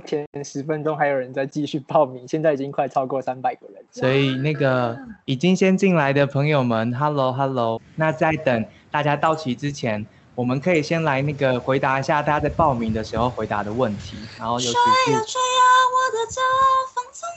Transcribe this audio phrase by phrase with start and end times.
[0.00, 3.84] 前十分钟还有人在继续报名，现在已经快超过三百个人。
[3.90, 7.80] 所以那个已经先进来的朋友们，Hello Hello。
[7.96, 15.62] 那在等大家到齐之前，我们可以先来那个回答一下大家在报名的时候回答的问题，然后有请吹呀吹呀，
[15.92, 17.28] 我的骄傲放纵，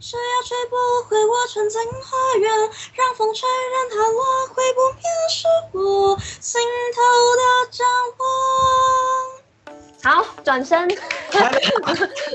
[0.00, 0.76] 吹呀吹不
[1.08, 2.50] 回我纯净花园，
[2.94, 4.22] 让风吹，让它落，
[4.54, 6.60] 会不灭是我心
[6.94, 6.98] 头
[7.36, 7.86] 的掌
[8.18, 9.27] 握。
[10.00, 10.88] 好，转身，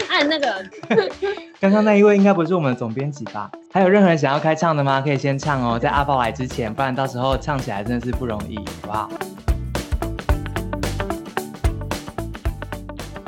[0.10, 0.64] 按那个，
[1.62, 3.50] 刚刚那一位应该不是我们的总编辑吧？
[3.72, 5.00] 还有任何人想要开唱的吗？
[5.00, 9.10] 可以先唱哦，在阿豹来之前，不然到时候唱起来真的是不容易，好不好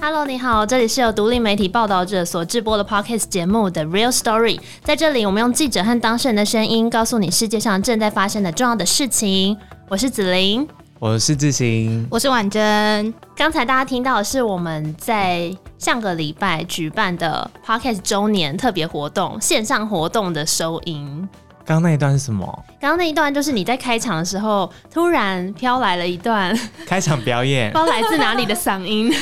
[0.01, 9.57] ？Hello，你好，这里是由独立媒体报道者所制播的 Podcast 节目的 Real Story，在这里我们用记者和当事人的声音，告诉你世界上正在发生的重要的事情。
[9.87, 10.67] 我是子琳，
[10.97, 21.27] 我是志行，我是婉珍，刚才大家听到的是我们在上个礼拜举办的 Podcast 周年特别活动线上活动的收音。
[21.65, 22.47] 刚刚那一段是什么？
[22.79, 29.13] 刚刚那一段就是你在开场的时候，突然飘来了一段不开场表演不知， 道来自哪里的嗓音，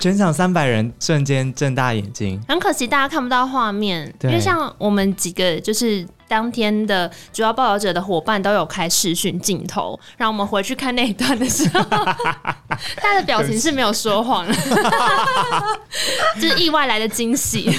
[0.00, 2.40] 全场三百人瞬间睁大眼睛。
[2.48, 11.80] 很可惜大家看不到画面，因对为像我们几个就是当天的主要报道者的伙伴都有开视讯镜头，让我们回去看那一段的时候，
[12.96, 14.46] 他的表情是没有说谎，
[16.40, 17.70] 就是意外来的惊喜。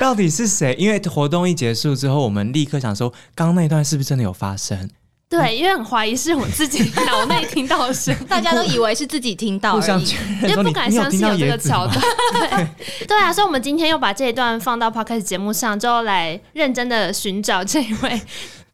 [0.00, 0.74] 到底是谁？
[0.78, 4.90] 因为活动一结束之后，我们立刻想说，刚刚那一段是不是真的有发生？
[5.28, 8.24] 对，因为很怀疑是我自己脑内听到的声音。
[8.28, 9.84] 大家都以为是自己听到互而已。
[9.84, 12.00] 相确认因为不敢相信有这个桥段？，
[12.34, 18.20] 对对啊，所以我们今天又把这一段放到 podcast 节目上，之后来认真的寻找这一位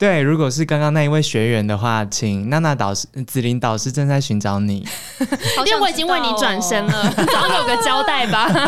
[0.00, 4.78] 对，如果是刚刚那一位学员的话，请娜娜导师、紫琳导师正在寻找你。
[5.66, 6.86] 因为我已经为你转身。
[6.86, 8.46] 了， 总要有个交代吧？
[8.48, 8.64] 为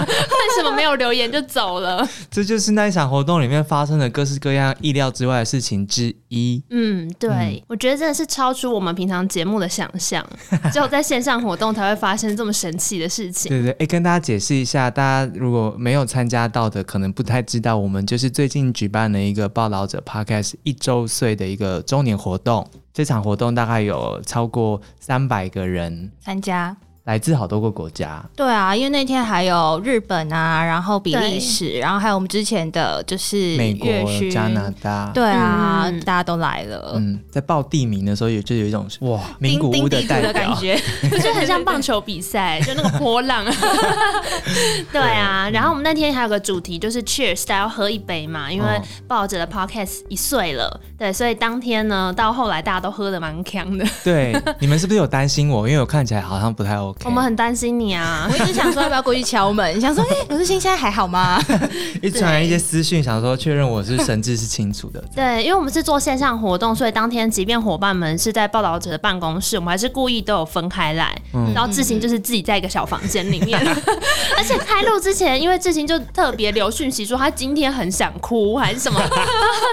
[0.58, 2.06] 什么没有留言就走了？
[2.30, 6.62] 这就是那一场活动里面发生的各式各样意料之外的事情之一。
[6.68, 10.22] 嗯，对，嗯我觉得真的是超出我们平常节目的想象，
[10.70, 13.48] 只有在线上活动才会发生这么神奇的事情。
[13.48, 22.68] 对对，哎，跟大家解释一下，大家如果没有参加到的，可能不太知道，我们就是最近举办了一个报道者 Podcast 一周岁的一个周年活动。
[22.92, 26.76] 这场活动大概有超过三百个人，参加。
[27.04, 28.24] 来自好多个国家。
[28.36, 33.88] 对啊，因为那天还有日本啊，然后比利时，然后还有我们之前的就是美国、
[34.30, 40.80] 加拿大，对啊，嗯大家都来了，嗯，在报地名的时候，有就有一种哇，名古屋的代表感，觉。
[41.22, 43.44] 就很像棒球比赛，就那个波浪。
[44.92, 55.68] 对啊，然后我们那天还有个主题就是 Cheers，大家要喝一杯嘛，因为哦报纸的 Podcast 一岁了，对，所以当天呢，到后来大家都喝的蛮强的，对，你们是不是有担心我？
[55.68, 56.91] 因为我看起来好像不太 OK。
[57.04, 58.36] 我们很担心你啊 我。
[58.36, 61.40] 一直想说要不要过去敲门，想说哎，罗志兴现在还好吗？
[62.02, 65.02] 一传来一些私讯，想说确认我是神志是清楚的。
[65.14, 71.14] 对，因为我们是做线上活动，所以当天即便伙伴们是在报道者的办公室，我们还是故意都有分开来。
[71.34, 73.58] 嗯然后志行就是自己在一个小房间里面，
[74.36, 79.00] 而且开录之前，因为志行就特别留讯息说他今天很想哭还是什么，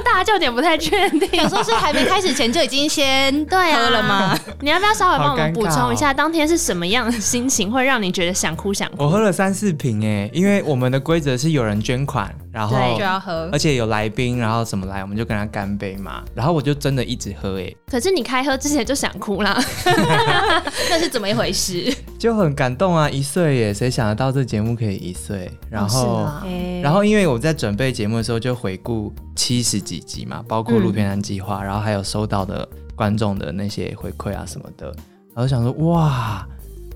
[0.04, 1.30] 大家就有点不太确定。
[1.40, 4.38] 想说是还没开始前就已经先对啊喝了吗？
[4.62, 9.04] 你要不要稍微帮我们补充一下，哦当天是什么样的心情会让你觉得想哭想哭？
[9.04, 13.60] 我喝了三四瓶哎，因为我们的规则是有人捐款，然后对就要喝而。
[13.60, 19.62] 且有来宾，然后怎么来我们就跟他干杯嘛，然后我就真的一直喝哎，可是你开喝之前就想哭啦。
[20.90, 21.94] 那是怎么一回事？
[22.18, 23.10] 就很感动啊！
[23.10, 25.52] 一岁耶，谁想得到这节目可以一岁？
[25.70, 26.16] 然是后。
[26.16, 26.46] 啊
[26.82, 34.88] 然后，因为我在准备节目的时候，就回顾七十几集嘛，包括路边摊计划，然后还有收到的观众的那些回馈啊什么的，
[35.36, 36.48] 然后想说，哇，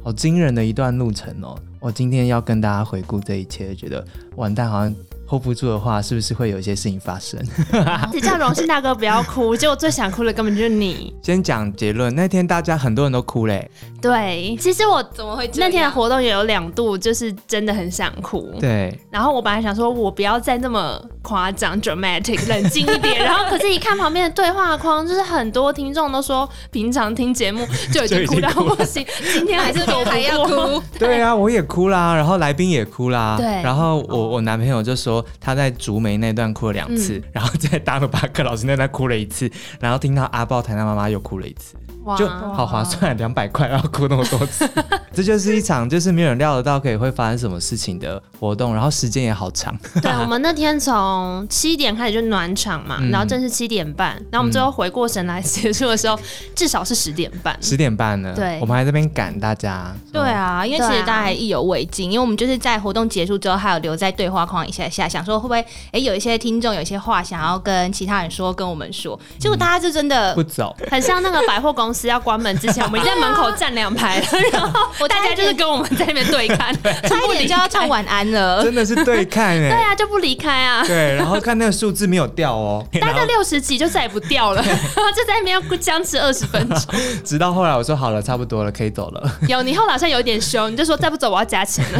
[0.04, 1.58] 好惊人的一段路程哦！
[1.80, 4.06] 我今天要跟大家回顾这一切，觉得
[4.36, 4.94] 完蛋，好像
[5.28, 7.40] hold 不住的话，是不是会有一些事情发生？
[8.12, 11.14] 只叫荣幸大哥不要哭，结果最想哭的根本就是你。
[11.22, 13.70] 先讲结论，那天大家很多人都哭嘞，
[14.02, 18.54] 对，其实我怎么会那天的活动也有两度，就是真的很想哭。
[18.60, 23.24] 对，然后我本来想说，我不要再那么夸张 dramatic， 冷静一点。
[23.24, 30.80] 然后可是，一看旁边的对话框，就是很多听众都说，平常听节目 就已经哭到不行，今天还是躲不还要过。
[30.80, 37.24] 哭，对啊，我也哭啦，然后来宾也哭啦，对然后我我男朋友就说他在竹梅那段哭了两次，嗯。
[37.34, 44.70] 然后在达鲁巴克老师那段哭了一次，然后听到阿豹谈他妈妈又哭了一次，哇就好划算，两百块，然后哭那么多次，
[45.14, 49.76] 这就是一场就是没有人料得到可以会发生什么事情的活动，然后时间也好长。
[50.02, 53.10] 对，我们那天从七点开始就暖场嘛，嗯。
[53.10, 56.20] 然后正是七点半，然后我们最后回过神来结束的时候，
[56.56, 57.58] 至少是十点半。
[57.62, 58.60] 十点半呢，对。
[58.60, 59.94] 我们还在那边赶大家。
[60.12, 76.74] 对啊，因为其实大家还意犹未尽，因为我们就是在活动结束之后，还有留在对话框一下下，想说会不会哎有一些听众有一些话想要跟其他人说，跟我们说，结果大家就真的不走，很像那个百货公司要关门之前，我们已经在门口站两排了， 然后我大家就是跟我们在那边对看，
[77.08, 78.64] 差一点就要唱晚安了。
[78.64, 80.84] 真的是对看哎、 对啊，就不离开啊。
[80.86, 86.80] 对，然后看那个数字没有掉哦，大概六十几就再也不掉了，然后就在那边要僵持二十分钟。
[87.24, 89.40] 直到后来我说好了，差不多了，可以走了。
[89.48, 92.00] 有你后来好像有点凶，你就说再不走我要加钱了，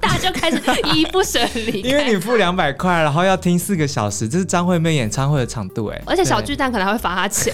[0.00, 0.60] 大家就开始
[0.92, 1.88] 依依不舍地离开。
[1.88, 7.52] 因为你付两百块，然后要听四个小时，这是张惠妹演唱会的长度哎、而且小巨蛋可能还会罚他钱，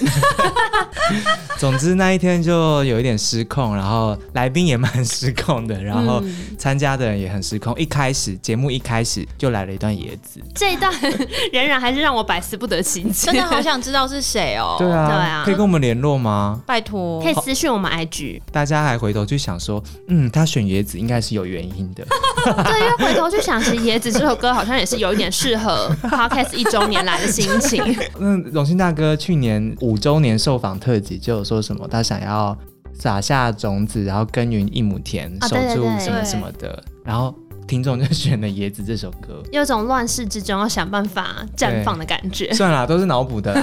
[1.64, 7.75] 总之那一天就有一点失控，然后来宾也蛮失控的，然后嗯参加的人也很失控。
[7.78, 10.93] 一开始节目一开始就来了一段野子，这一段
[11.55, 13.32] 仍然还是让我百思不得其解。
[13.32, 14.76] 真的好想知道是谁哦。
[14.78, 16.61] 对啊，对啊可以跟我们联络吗？
[16.66, 22.05] 拜托可以私讯我们 IG，大家还回头去想说，嗯，他选椰子应该是有原因的。
[22.44, 27.82] 对，因为回头去想，其实《椰子》这首歌好像也是有一点适合 Podcast 一周年来的心情。
[28.19, 32.56] 那荣幸大哥去年五周年受访特辑就有说什么，他想要
[32.92, 37.34] 撒下种子，然后耕耘一亩田，守住什么什么的，然后
[37.66, 39.42] 听众就选了《椰子》这首歌。
[39.50, 42.52] 有种乱世之中要想办法绽放的感觉。
[42.54, 43.54] 算了，都是脑补的。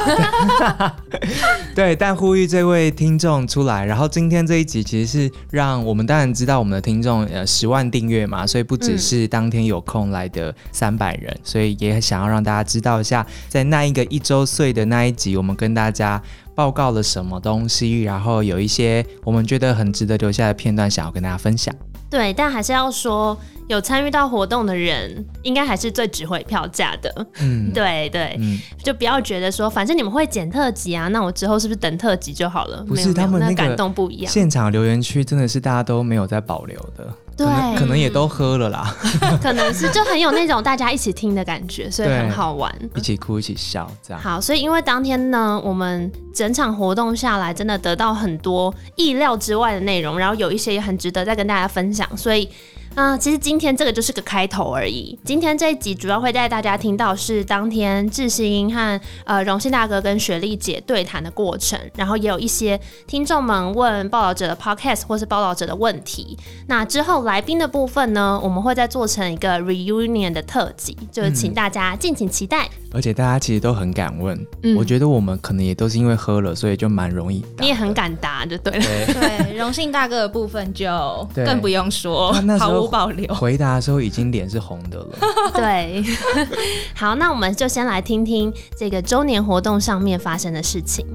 [1.76, 3.86] 对，但呼吁这位听众出来。
[3.86, 16.22] 然后今天这一集其实是让我们当然知道我们的听众呃十万订阅嘛，所以不只是当天有空来的三百人，所以也想要让大家知道一下，在那一个一周岁的那一集，我们跟大家。
[16.56, 21.74] 报告了什么东西，然后有一些我们觉得很值得留下的片段，想要跟大家分享。
[22.10, 27.28] 对，但还是要说，有参与到活动的人，应该还是最值回票价的。
[27.40, 32.84] 嗯，对 对，嗯，就不要觉得说，反正你们会剪特辑啊，那我之后是不是等特辑就好了？
[32.88, 34.32] 不是他们那个感动不一样。
[34.32, 37.48] 现场留言区真的是大家都没有在保留的，对
[37.78, 38.96] 可能也都喝了啦。
[39.42, 42.74] 可能是就很有那种大家一起听的感觉，所以很好玩。
[42.96, 44.22] 一起哭一起笑，这样。
[44.22, 52.50] 好，所以因为当天呢，我们整场活动下来，真的得到很多意料之外的内容，然后有一些也很值得再跟大家分享，所以。
[52.96, 55.18] 嗯、其实今天这个就是个开头而已。
[55.24, 66.38] 今天这一集主要会带大家听到是当天志兴和呃荣幸大哥跟雪莉姐对谈的过程，然后也有一些听众们问报道者的 podcast 或是报道者的问题。
[66.68, 72.70] 那之后来宾的部分呢，我们会再做成一个 reunion 的特辑，就是请大家敬请期待。
[72.94, 77.62] 而且大家其实都很敢问，嗯我觉得我们可能也都是因为喝了，所以就蛮容易答。
[77.64, 78.86] 你也很敢答，就对了。
[79.14, 79.56] 对。
[79.56, 80.90] 荣幸大哥的部分就
[81.34, 83.34] 更不用说他那，时候保留。
[83.34, 85.10] 回答的时候已经脸是红的了。
[85.54, 86.04] 对，
[86.96, 91.06] 好，那我们就先来听听这个周年活动上面发生的事情。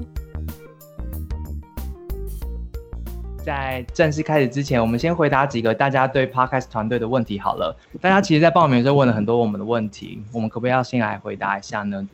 [3.45, 7.73] 在正式开始之前，我们先回答几个大家对 Podcast 团队的问题好了。
[8.01, 12.05] 大家其实，在报名的时候问了很多我们的问题，我们可不可以要先来回答一下呢？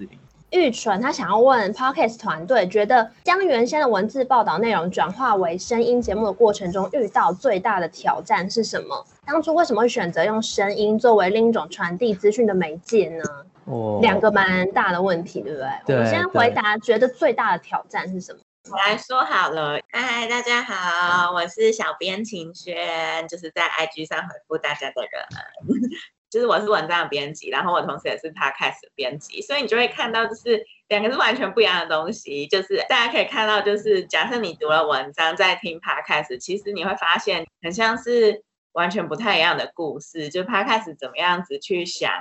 [0.53, 9.03] 玉纯他想要问 Podcast 团队，觉得将原先的文字报道内容转化为声音节目的过程中，遇到最大的挑战是什么？
[9.25, 13.23] 当初为什么会选择用声音作为另一种传递资讯的媒介呢？
[13.65, 15.67] 我两个蛮大的问题，对不对？
[15.87, 18.39] 对我先回答，觉得最大的挑战是什么？
[18.69, 25.89] 我来说好了，嗨，大家好，我是小编晴轩，就是在 IG 上回复大家的人，
[26.33, 32.47] 就是我是文章的编辑，然后我同时也是 Podcast 的编辑，所以你就会看到，就是两个是完全不一样的东西。
[32.47, 42.11] 就是大家可以看到，就是假设你读了文章在听 Podcast，其实你会发现很像是完全不太一样的故事，就 Podcast 怎么样子去想，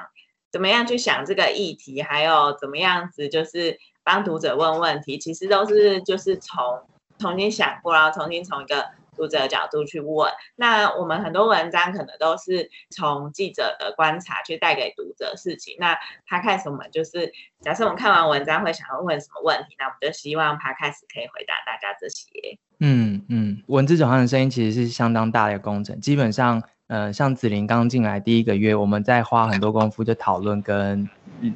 [0.52, 6.82] 怎么样去想这个议题，还有怎么样子就是帮读者问问题，其实都是就是从
[7.18, 10.30] 重新想过，然后重新从一个读者的角度去问。
[10.56, 15.76] 那我们很多文章可能都是从记者的观察去带给读者事情。
[15.78, 15.96] 那
[16.28, 22.58] Podcast 我们就是假设我们看完文章会想要问什么问题，那我们就希望他开始可以回答大家这些。
[22.80, 26.00] 嗯嗯，文字转换的声音其实是相当大的一个工程。
[26.00, 31.08] 基本上，呃，像子琳刚进来第一个月，我们在花很多功夫就讨论跟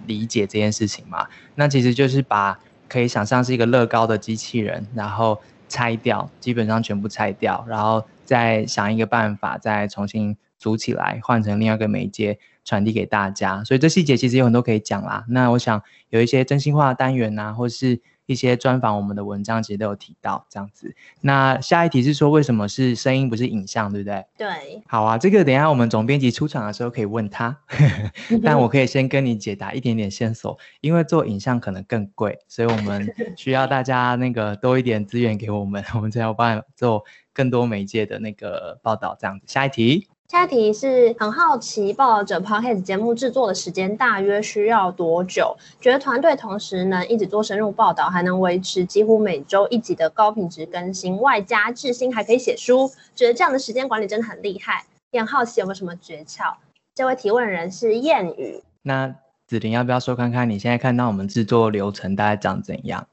[0.07, 1.27] 理解这件事情嘛。
[1.57, 2.57] 那其实就是把
[2.89, 13.63] 可以想象是一个乐高的机器人，然后拆掉，基本上全部拆掉，然后再想一个办法，再重新组起来，换成另外一个媒介传递给大家。
[13.65, 15.25] 所以这细节其实有很多可以讲啦。
[15.29, 20.95] 那我想有一些真心话单元呐、或是一些专访我们的文章，其实都有提到这样子。
[21.21, 24.25] 那下一题是说为什么是声音不是影像，对不对？
[24.37, 27.57] 对，好啊，这个等一下我们总编辑出场的时候可以问他，
[28.43, 39.47] 但我可以先跟你解答一点点线索，因为做影像可能更贵，所以我们 需要大家那个多一点资源给我们，我们才有办法做更多媒介的那个报道这样子。
[39.47, 40.09] 下一题。
[40.29, 45.57] 下一题是很好奇，报道者 podcast 节目制作的时间大约需要多久？
[45.81, 54.85] 觉得团队同时能一直做深入报道，还能维持几乎每周一集的高品质更新，外加智新还可以写书，觉得这样的时间管理真的很厉害。
[55.13, 56.55] 也很好奇有没有什么诀窍？
[56.93, 58.65] 这位提问人是谚语。
[58.83, 59.15] 那
[59.47, 63.07] 子琳要不要说看看你现在看到我们制作流程大概长怎样？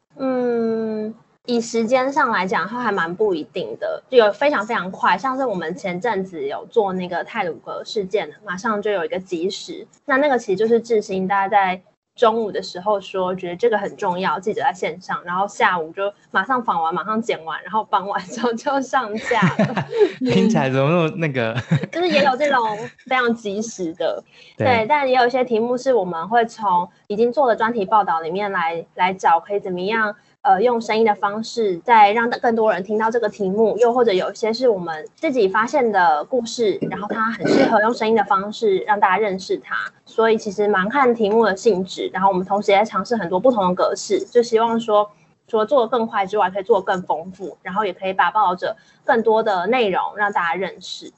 [1.47, 11.81] 嗯，以时间上来讲，它还蛮不一定的，就有非常非常快，像是我们前阵子有做那个泰鲁格事件，马上就有一个即时，那那个其实就是智新大家在
[12.15, 19.87] 中午的时候说，觉得这个很重要，记者在线上，然后下午就马上访完，马上剪完，然后傍晚之后就上架了，
[20.31, 21.59] 听起来怎么那么那个？
[21.91, 24.23] 就是也有这种非常及时的，
[24.57, 30.15] 对，但也有一些题目是我们会从已经做的专题报道里面来来找，可以怎么样？
[30.43, 39.73] 呃，用声音的方式，再让更多人听到这个题目，又或者有一些是我们自己发现的故事，然后它很适合用声音的方式让大家认识它。
[40.05, 45.09] 所以其实蛮看题目的性质，然后我们同时也在尝试很多不同的格式，就希望说，
[45.47, 51.09] 除了做的更快之外，可以做的更丰富，然后也可以把报道者更多的内容让大家认识。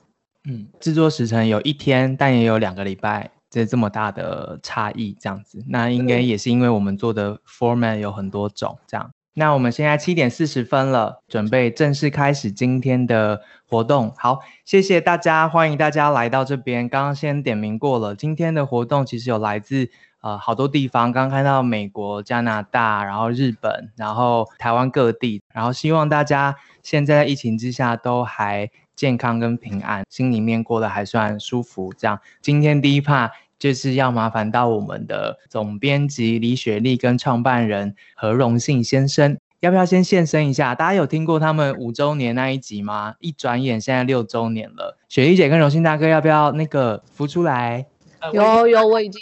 [0.47, 3.31] 嗯，制作时程有一天，但也有两个礼拜。
[3.47, 9.09] 这这么大的差异，这样子，那应该也是因为我们做的 format 有很多种，这样。
[9.37, 14.13] 那我们现在七点四十分了，准备正式开始今天的活动。
[14.15, 16.87] 好，谢谢大家，欢迎大家来到这边。
[16.87, 19.89] 刚刚先点名过了，今天的活动其实有来自
[20.21, 31.93] 呃好多地方，刚刚看到美国、加拿大，然后日本，然后台湾各地，然后希望大家现在疫情之下都还健康跟平安，心里面过得还算舒服。
[31.97, 33.31] 这样，今天第一 part。
[33.57, 40.75] 就是要麻烦到我们的总编辑李雪莉跟创办人何荣信先生，要不要先现身一下？
[40.75, 43.15] 大家有听过他们五周年那一集吗？
[43.19, 47.85] 一转眼现在六周年了，雪莉姐跟荣信大哥要不要那个浮出来？
[48.33, 49.21] 有有，我已经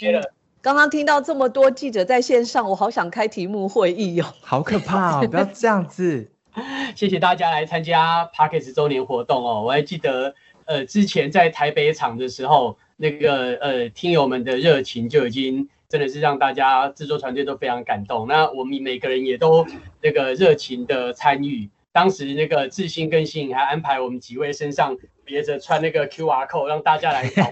[0.60, 5.28] 刚刚听到这么多记者在线上，我好想开题目会议哟，好可怕哦！
[5.28, 6.28] 不要这样子，
[6.96, 9.62] 谢谢大家来参加 Parkes 周年活动哦。
[9.62, 12.76] 我还记得，呃，之前在台北场的时候。
[12.96, 18.26] 那个呃，听友们的热情就已经真的是让大家制作团队都非常感动。
[18.28, 19.66] 那我们每个人也都
[20.00, 21.68] 那个热情的参与。
[21.92, 27.44] 当时那个志新跟信还安排我们几位身上别着穿那个 QR code，让大家来扫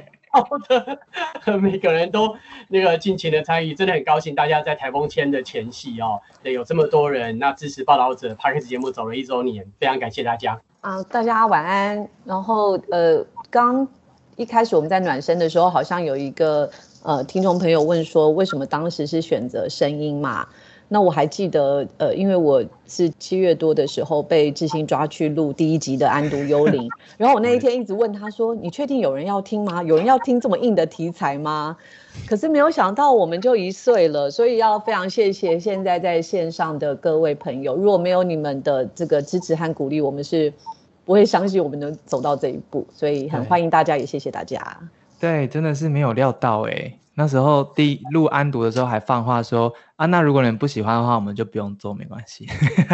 [0.69, 0.99] 的。
[1.61, 2.37] 每个人都
[2.69, 4.35] 那个尽情的参与，真的很高兴。
[4.35, 10.61] 大家在台风天的前夕哦，有这么多人那支持报道者 p a r k e s 节目走了一周年，非常感谢大家。
[10.81, 12.09] 啊，大家晚安。
[12.25, 13.87] 然后呃，刚。
[14.37, 16.71] 一开始我们在暖身的时候，好像有一个
[17.03, 20.47] 呃听众朋友问说，为什么当时是选择声音嘛？
[20.89, 26.83] 那我还记得，呃，因为我是七月多的时候被志兴抓去录第一集的《安独幽灵
[27.17, 29.83] 》，然后我那一天一直问他说：“你确定有人要听吗？
[29.83, 31.75] 有人要听这么硬的题材吗？”
[32.29, 40.53] 可是没有想到我们就一岁了，所以要非常谢谢现在在线上的各位朋友，如果没有你们的这个支持和鼓励，我们是。
[41.05, 44.79] 不会相信我们能走到这一步，所以很欢迎大家，也谢谢大家。
[45.21, 52.47] 对，真的是没有料到哎，那时候第录安读的时候还放话说啊，那如果你们不喜欢的话，我们就不用做，没关系，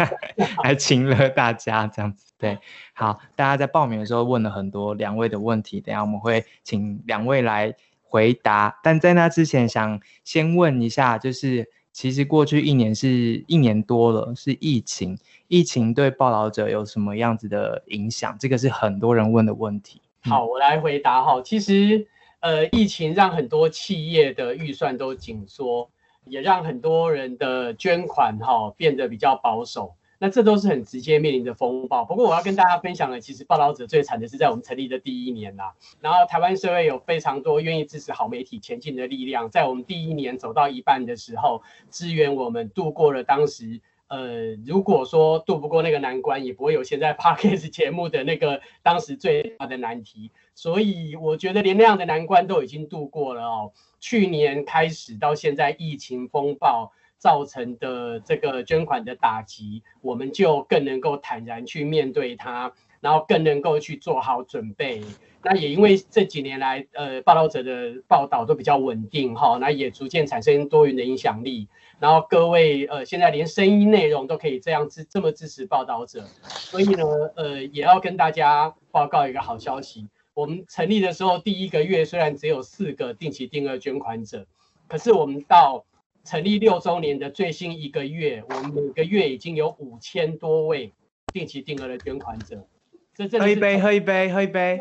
[0.63, 2.31] 还请了大家这样子。
[2.37, 2.57] 对，
[2.93, 8.79] 好，大家在报名的时候问了很多两位的问题，等下我们会请两位来回答。
[8.83, 11.69] 但在那之前，想先问一下，就是。
[11.91, 15.17] 其实过去一年是一年多了，是疫情。
[15.49, 18.37] 疫情对报道者有什么样子的影响？
[18.39, 19.99] 这个是很多人问的问题。
[20.21, 21.41] 好，我来回答哈。
[21.41, 22.07] 其实，
[22.41, 25.89] 呃，疫情让很多企业的预算都紧缩，
[26.25, 29.95] 也让很多人的捐款哈变得比较保守。
[30.19, 32.05] 那这都是很直接面临的风暴。
[32.05, 35.63] 不过我要跟大家分享的，其实报道者最惨的是在我们成立的第一年呐。
[35.99, 43.81] 然后台湾社会有非常多愿意支持好媒体前进的力量，在我们第一年走到一半的时候，支援我们度过了当时。
[44.09, 50.31] 呃，如果说渡不过那个难关，也不会有现在 Parkes 节目的那个当时最大的难题。
[50.53, 53.71] 所以我觉得连那样的难关都已经度过了哦。
[53.99, 56.91] 去年开始到现在，疫情风暴。
[57.19, 65.01] 造成的这个捐款的打击，我们就更能够坦然去面对它，然后更能够去做好准备。
[65.43, 71.67] 那也因为这几年来，呃，报道者的报道都比较稳定哈，那也逐渐产生多元的影响力。
[71.99, 77.03] 然后各位，呃，现在连声音内容都可以这样支这么支持报道者，所以呢，
[77.35, 80.07] 呃，也要跟大家报告一个好消息。
[80.33, 84.45] 我们成立的时候，第一个月虽然只有四个定期定额捐款者，
[84.87, 85.83] 可是我们到
[86.23, 90.93] 成立六周年的最新一个月，我们每个月已经有五千多位
[91.33, 92.65] 定期定额的捐款者。
[93.13, 94.79] 这真的喝一杯，喝一杯，喝一杯。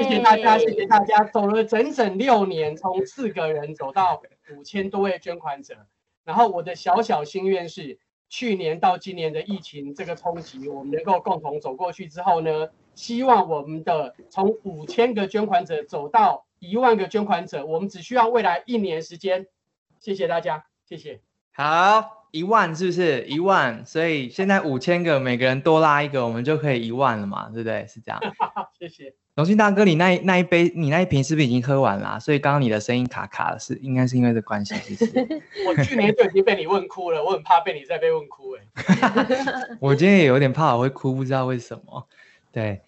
[0.00, 4.22] 谢谢大家，谢谢大家，走了整整六年，从四个人走到
[4.54, 5.86] 五千多位捐款者。
[6.24, 19.48] 然后我的小小心愿是，去年到今年的疫情这个冲击，我们能够共同走过去之后呢，希望我们的从五千个捐款者走到一万个捐款者，我们只需要未来一年时间。
[19.98, 21.20] 谢谢大家，谢谢。
[21.52, 23.84] 好，一万是不是一万？
[23.84, 27.86] 所以现在五千个，每个人多拉一个，我们就可以一万了嘛，对不对？
[27.88, 28.20] 是这样。
[28.78, 29.14] 谢谢。
[29.36, 35.42] 荣幸大哥，你那那一杯，你那一瓶是不是已经喝完了啊、所以刚刚你的声音卡卡了是，应该是因为这关系，是不是？
[35.66, 38.60] 我去年就已经被你问哭了，我很怕被你再被问哭哎、
[39.80, 42.06] 我今天也有点怕我会哭，不知道为什么。
[42.52, 42.82] 对，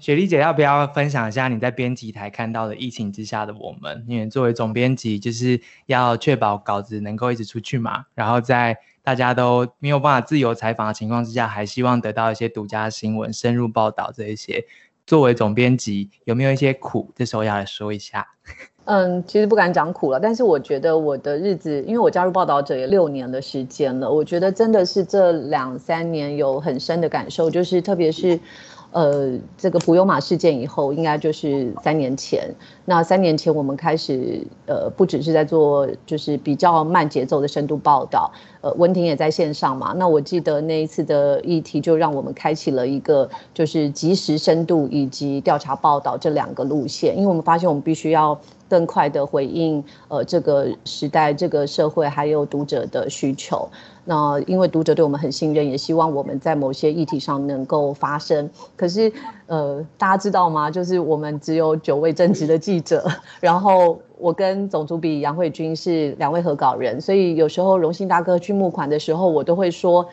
[0.00, 4.04] 雪莉姐要不要分享一下你在编辑台看到的疫情之下的我们？
[4.08, 14.64] 因为作为总编辑，就是要确保稿子能够一直出去嘛，然后在大家都没有办法自由采访的情况之下，还希望得到一些独家新闻、深入报道这一些。
[15.06, 17.12] 作为总编辑，有没有一些苦？
[17.14, 18.26] 这时候要来说一下。
[18.86, 28.38] 嗯，其实不敢讲苦了，但是我觉得我的日子，因为我加入报道者也六年的时间了，我觉得真的是这两三年有很深的感受，就是特别是。
[28.92, 32.48] 呃，这个普悠玛事件以后，应该就是三年前。
[32.84, 39.92] 那三年前，我们开始呃，不只是在做就是比较慢节奏的深度报道，呃，文婷也在线上嘛。
[39.96, 48.38] 那我记得那一次的议题，就让我们开启了一个就是即时深度以及调查报道这两个路线，因为我们发现我们必须要
[48.68, 53.68] 更快的回应呃这个时代、这个社会还有读者的需求。
[54.08, 58.48] 那因为读者对我们很信任，也希望我们在某些议题上能够发声。
[58.76, 59.12] 可是，
[59.46, 60.70] 呃，大家知道吗？
[60.70, 63.04] 就是我们只有九位正职的记者，
[63.40, 70.06] 然后我跟总主笔杨慧君是两位合稿人，所以有时候荣幸大哥去募款的时候，我都会说，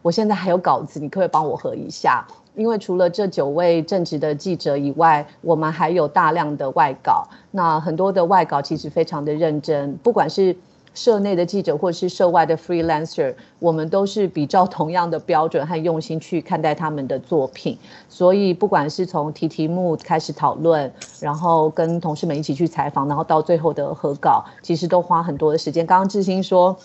[0.00, 2.24] 我现在还有稿子，你可不可以帮我合一下？
[2.54, 7.26] 因为除了这九位正职的记者以外，我们还有大量的外稿。
[7.50, 10.56] 那很多的外稿其实非常的认真，不管是。
[10.94, 17.78] 社内的记者或是社外的 freelancer，我们都是比照同样的标准和用心去看待他们的作品。
[18.08, 25.86] 所以不管是从提题目开始讨论，然后跟同事们一起去采访，然后到最后的合稿，其实都花很多的时间。
[25.86, 26.76] 刚刚志兴说。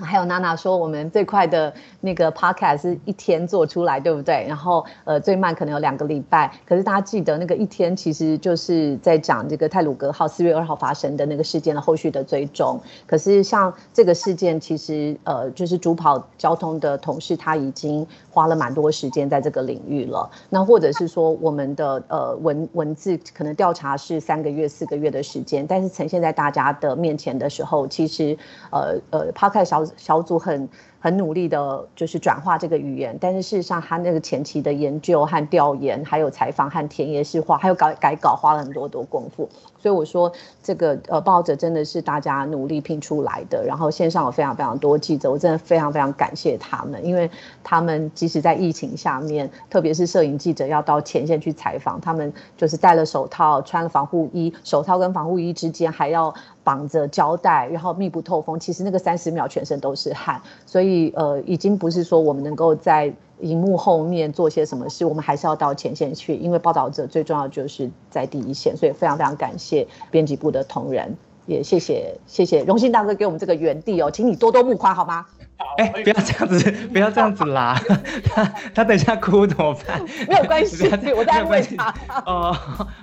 [0.00, 4.44] 还有娜娜说，我们最快的那个 podcast 是一天做出来，对不对？
[4.48, 6.52] 然后呃，最慢可能有两个礼拜。
[6.64, 12.80] 可是大家记得那个一天，其实就是在讲这个泰鲁格号四月二号发生的那个事件的后续的追踪。
[13.06, 20.30] 可是像这个事件，其实呃，就是主跑交通的同事他已经花了蛮多时间在这个领域了。
[20.48, 28.36] 那或者是说，我们的呃文文字可能调查是三个月、四个月的时间，但是呈现在大家的面前的时候，其实
[28.70, 30.68] 呃呃 podcast 小小组很
[31.00, 39.48] 很努力的，就是转化这个语言，但是事实上，他那个前期的研究和调研，还有采访和田野式化，还有改改稿，花了很多多功夫。
[39.78, 40.30] 所以我说，
[40.62, 43.64] 这个呃，报纸真的是大家努力拼出来的。
[43.64, 47.30] 然后线上有非常非常多记者，我真的非常非常感谢他们，因为
[47.64, 58.60] 他们即使在疫情下面，特别是摄影记者要到前线去采访，他们就是戴了手套，穿了防护衣，手套跟防护衣之间还要绑着胶带，然后密不透风。
[58.60, 63.12] 其实那个三十秒全身都是汗，所以呃，已经不是说我们能够在。
[63.42, 75.24] 荧幕后面做些什么事，我们还是要到前线去，因为报道者最重要就是在第一线，所以非常非常感谢编辑部的同仁，也谢谢谢谢荣幸大哥给我们这个原地哦，请你多多募款好吗？
[75.78, 77.80] 哎，不要这样子，不要这样子啦，
[78.24, 80.04] 他他等一下哭怎么办？
[80.28, 81.88] 没有关系，我在问他。
[82.26, 82.54] 哦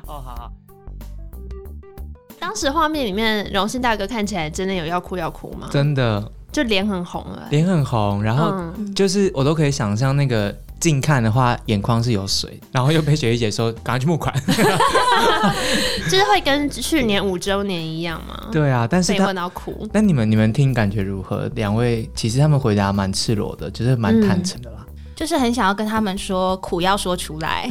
[0.05, 0.51] 哦，好好。
[2.39, 5.67] 当时画面里面，荣幸大哥看起来真的有要哭要哭吗？
[5.71, 7.47] 真的就脸很红了。
[7.51, 14.33] 脸很红，然后嗯就是我都可以想象那个近看的话，眼眶是有水，然后又被雪莉姐说赶快去募款。
[16.09, 18.47] 就是会跟去年五周年一样吗？
[18.51, 19.87] 对啊，但是被他问到哭。
[19.91, 21.49] 那你们你们听感觉如何？
[21.55, 24.85] 两位其实他们回答蛮赤裸的，就是蛮坦诚的啦。
[25.15, 27.67] 就是很想要跟他们说苦要说出来，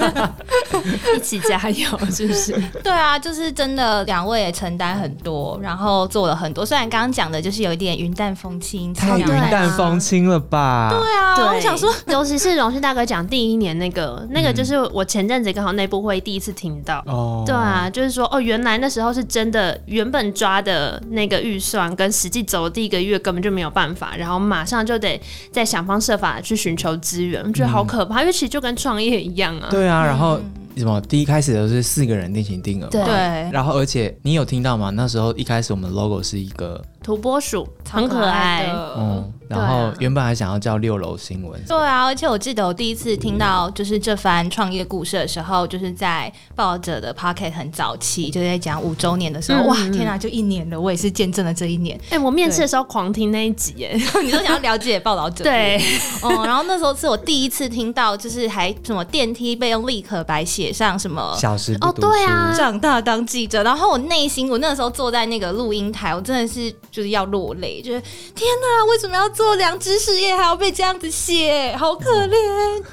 [1.16, 2.52] 一起加油，是不是？
[2.82, 6.64] 对啊，就是真的，两位也承担很多，然后做了很多。
[6.64, 10.90] 虽然刚刚讲的就是有一点云淡风轻，太云淡风轻了吧？
[10.90, 17.02] 对啊，对，我想说，， 尤其是荣勋大哥讲第一年那个，那个就是我前阵子刚好内部会第一次听到。
[17.06, 25.20] 哦，对啊，就是说哦，原来那时候是真的，原本抓的那个预算跟实际走的第一个月根本就没有办法，然后马上就得
[25.52, 29.68] 再想方设法去寻求资源，我觉得好可怕，因为其实就跟创业一样啊。
[29.70, 30.40] 对啊，然后
[30.76, 31.00] 什么？
[31.02, 33.02] 第一开始的是四个人定情定额对，
[33.50, 34.90] 然后而且你有听到吗？
[34.90, 38.94] 那时候一开始我们 logo 是一个，土拨鼠很可爱，的。
[38.98, 51.98] 嗯，然后原本还想要叫六楼新闻，对啊，而且我记得我第一次听到就是这番创业故事的时候，就是在报者的 Pocket 很早期，就在讲五周年的时候，哇，天哪，就一年了，我也是见证了这一年。
[52.10, 55.82] 哎、我面试的时候狂听那一集，哎， 你都想要了解报道者，对，
[56.22, 61.36] 哦，然后那时候是我第一次听到，就是还什么电梯被用立可白写上什么。
[61.36, 62.54] 小时哦，对啊。
[62.56, 68.00] 长大当记者，然后我内心，我那时候坐在那个录音台，我真的是就是要落泪，就是
[68.34, 72.36] 天哪，为什么要做良知事业，还要被这样子写，好可怜。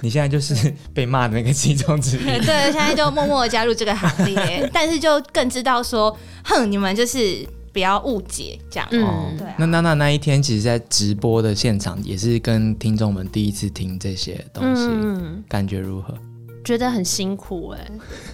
[0.02, 0.56] 你现在就是
[0.94, 2.24] 被骂的那个其中之一。
[2.24, 8.88] 对，现在就默默的加入这个行列， 但是就更知道说，哼，你们就是不要误解这样。
[8.92, 16.14] 嗯哦对啊那娜娜那一天，其实，在直播的现场，也是跟听众们第一次听这些东西，嗯，感觉如何？
[16.68, 17.88] 觉得很辛苦哎、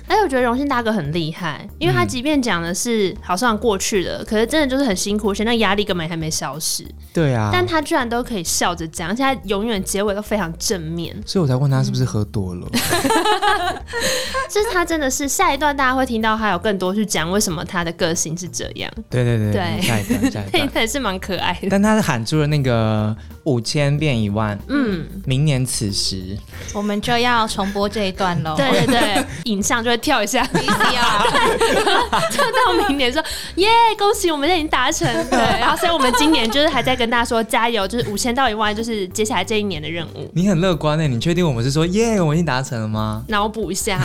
[0.07, 2.07] 哎，我觉得荣幸大哥很厉害，因为他嗯。
[2.13, 12.67] 即便讲的是好像过去了，可是真的就是很辛苦，而且那压力根本还没消失，对啊，但他居然都可以笑着讲，而且他永远结尾都非常正面，所以我才问他是不是喝多了。
[14.47, 19.81] 就是他真的是下一段大家会听到他有更多去讲为什么他的个性是这样，对对对对。
[19.81, 20.87] 下一段，下一那段。
[20.87, 21.67] 是蛮可爱的。
[21.69, 23.15] 但他喊出了那个
[23.45, 26.37] 五千变一万，嗯，明年此时，
[26.73, 28.55] 我们就要重播这一段喽。
[28.57, 33.21] 对对对， 影像就会跳一下， VCR 就到明年说
[33.55, 35.07] 耶，恭喜我们已经达成。
[35.29, 40.29] 对，然后所以我们今年就是还在跟大家说加油，就是五千到一万，就是接下来这一年的任务。
[40.33, 41.07] 你很乐观呢？
[41.07, 43.23] 你确定我们是说耶，我们已经达成了吗？
[43.27, 44.01] 脑补一下，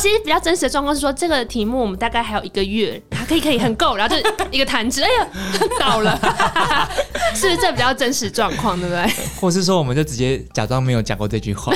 [0.00, 5.26] 其实比较真实的状况是说，这个题目我们大概还有一个月，啊可以可以很够，然后就一个弹指，哎呀
[5.80, 6.18] 到了，
[7.34, 9.06] 是不是这比较真实状况，对不对？
[9.40, 11.72] 或是说我们就直接假装没有讲过这句话，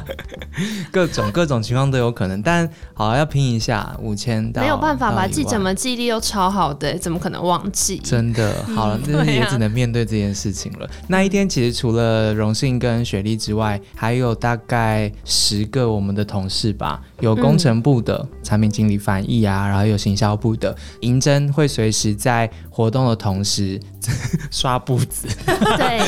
[0.90, 2.40] 各种各种情况都有可能。
[2.42, 5.26] 但好要拼一下五千到没有办法吧？
[5.26, 7.98] 记者万们记忆力都超好的，怎么可能忘记？
[7.98, 10.88] 真的好了， 那也只能面对这件事情了。
[11.08, 23.78] 那一天其实除了荣幸跟雪莉之外，还有大概十个我们的同事吧，有工程部的、产品经理翻译啊，然后有行销部的，银针会随时在活动的同时
[24.50, 25.28] 刷步子，
[25.76, 26.00] 对，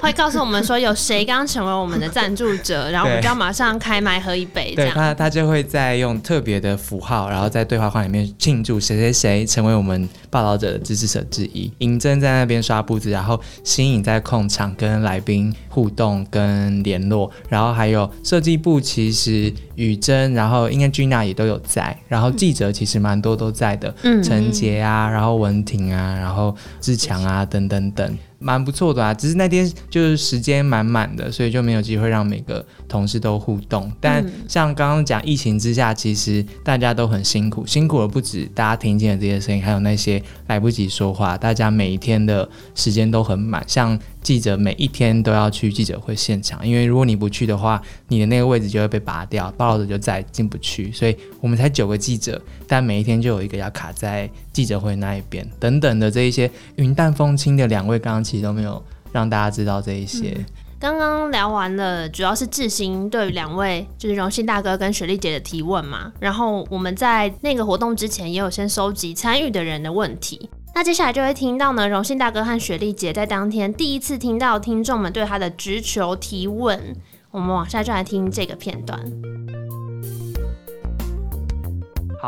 [0.00, 4.94] 会告诉我们说有谁刚成为我们的赞助者，然后我们就要马上开麦喝一杯，这样。
[4.94, 11.70] 对他，他就会在用特别的符号，然后在对话框里面庆祝谁谁谁成为我们报道者的支持者之一。
[11.78, 28.18] 银针在那边刷步子，然后新颖在控场跟来宾互动跟联络，然后还有设计部其实雨珍，然后应该 Gina 也都有在，然后记者其实蛮多都在的，嗯陈杰啊，然后文婷啊，然后志强啊等等等。
[28.38, 33.90] 蛮不错的啊，只是那天就是时间满满的，所以就没有机会让每个同事都互动。
[34.00, 43.64] 但像刚刚讲疫情之下，其实大家都很辛苦，辛苦的不止大家听见的这些声音，还有那些来不及说话，大家每一天的时间都很满。
[43.66, 50.92] 像记者每一天都要去记者会现场，因为如果你不去的话，你的那个位置就会被拔掉，报道者就再也进不去。
[50.92, 60.36] 所以我们才九个记者，但每一天就有一个要卡在记者会那一边，等等的这一些云淡风轻的两位，刚刚其实都没有让大家知道这一些。
[60.80, 70.50] 刚刚聊完了，主要是志兴对两位就是荣幸大哥跟雪莉姐的提问嘛，然后我们在那个活动之前也有先收集参与的人的问题。
[70.74, 76.96] 那接下来就会听到呢，荣幸大哥和雪莉姐在当天第一次听到听众们对他的直球提问。
[77.30, 78.98] 我们往下就来听这个片段。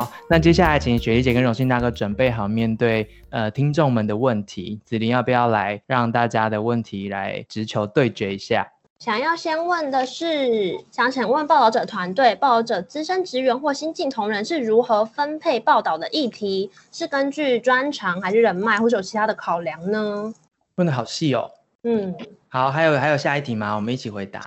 [0.00, 4.80] 好，那接下来请雪莉姐跟荣幸大哥准备好面对呃听众们的问题。
[4.86, 8.66] 子琳要不要来让大家的问题来直球对决一下？
[8.98, 16.70] 想要先问的是，想请问报道者团队、报道者资深职员或新进同仁是如何分配报道的议题？
[16.90, 20.32] 是根据专长，还是人脉，或者有其他的考量呢？
[20.76, 21.50] 问的好细哦。
[21.82, 22.14] 嗯，
[22.48, 23.74] 好，还有还有下一题吗？
[23.76, 24.40] 我们一起回答。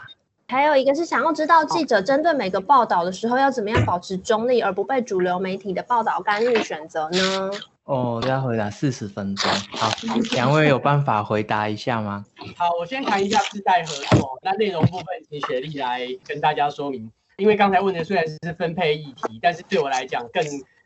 [0.47, 7.51] 还有一个是想要知道记者针对每个报道的时候要怎么样保持中立，而不被主流媒体的报道干预选择呢？
[7.85, 9.51] 哦，要回答四十分钟。
[9.71, 9.89] 好，
[10.31, 12.25] 两位有办法回答一下吗？
[12.55, 17.11] 好，我先谈一下自带合作，那内容部分请雪莉来跟大家说明。
[17.37, 20.43] 因为刚才问的虽然是分配议题，但是对我来讲更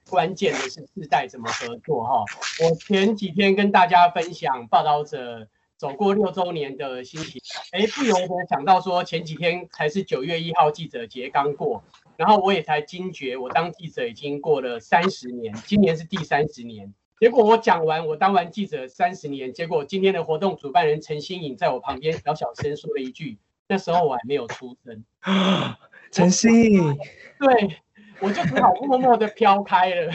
[0.09, 2.23] 关键的是自带怎么合作哈。
[2.63, 5.45] 我前几天跟大家分享报道者
[5.77, 7.39] 走过六周年的心情，
[7.71, 11.83] 哎，不由得想到说前几天才是九月一号记者节刚过，
[12.15, 16.93] 然后我也才惊觉我当记者已经过了三十年，今年是第三十年。
[17.19, 23.37] 结果我讲完，我当完记者三十年，结果今天的活动主办人陈新颖在我旁边小小声说了一句
[23.67, 25.03] ：“那时候我还没有出生。
[26.11, 26.97] ”陈新颖，
[27.39, 27.77] 对，
[28.19, 30.11] 我就只好默默的飘开了。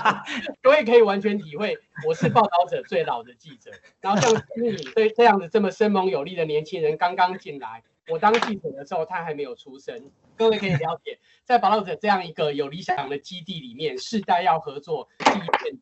[0.62, 3.70] 各位可以完全体会，我是报道者最老的记者。
[4.00, 10.10] 然后像新颖这这样子这么生猛有力的年轻人刚刚进来，我当记者的时候他还没有出生。
[10.36, 15.80] 各位可以了解，在报道者这样一个有理想的基地里面，世代要合作，是一件。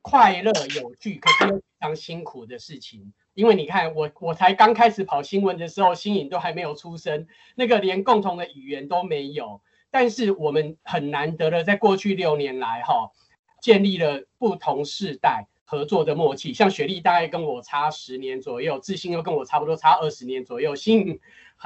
[0.00, 3.12] 快乐有趣，可是又非常辛苦的事情。
[3.34, 7.26] 因为你看，我我才刚开始跑新闻的时候，新颖都还没有出生，
[7.56, 9.60] 那个连共同的语言都没有。
[9.90, 13.10] 但是我们很难得的，在过去六年来，哈，
[13.60, 16.52] 建立了不同世代合作的默契。
[16.52, 20.74] 像雪莉大概跟我差十年左右，志兴又跟我差不多差二十年左右。
[20.74, 21.18] 新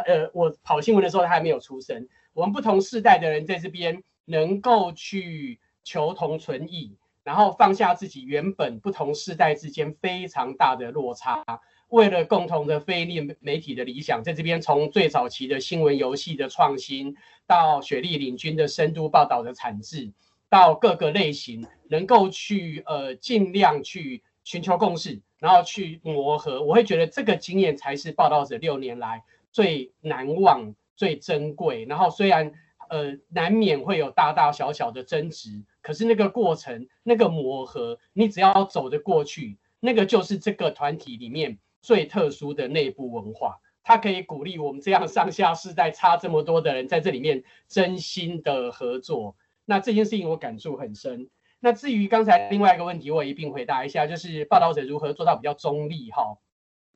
[0.06, 2.08] 呃，我跑新闻的时候他还没有出生。
[2.32, 6.96] 我们不同世代的人在这边能够去求同存异。
[7.24, 11.44] 然后放下自己原本不同世代之间非常大的落差，
[11.92, 17.14] 为了共同的非利媒体的理想，在这边从最早期的新闻游戏的创新，
[17.46, 20.10] 到雪莉领军的深度报道的产制，
[20.48, 31.84] 到各个类型能够去呃尽量去寻求共识，然后去磨合，我会觉得这个经验才是报道者六年来最难忘、最珍贵。
[31.84, 32.50] 然后虽然
[32.88, 35.62] 呃难免会有大大小小的争执。
[35.82, 43.58] 可是那个过程，那个磨合，你只要走得过去，那个就是这个团体里面最特殊的内部文化。
[43.82, 49.36] 它可以鼓励我们这样上下世代差这么多的人在这里面真心的合作。
[49.64, 51.28] 那这件事情我感触很深。
[51.58, 56.38] 那至于刚才另外一个问题，我也一并回答一下，就是报道者如何做到比较中立哈。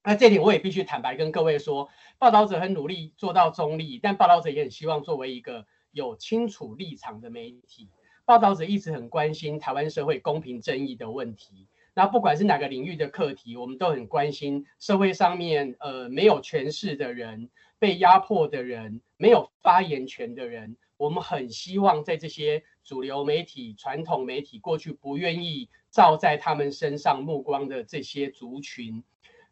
[0.05, 7.91] 那这点我也必须坦白跟各位说，报道者很努力做到中立，但报道者也很希望作为一个有清楚立场的媒体。
[8.25, 11.67] 报道者一直很关心台湾社会公平正义的问题，
[11.99, 29.03] 那不管是哪个领域的课题，我们都很关心社会上面呃没有权势的人、被压迫的人、没有发言权的人，我们很希望在这些主流媒体、传统媒体过去不愿意照在他们身上目光的这些族群，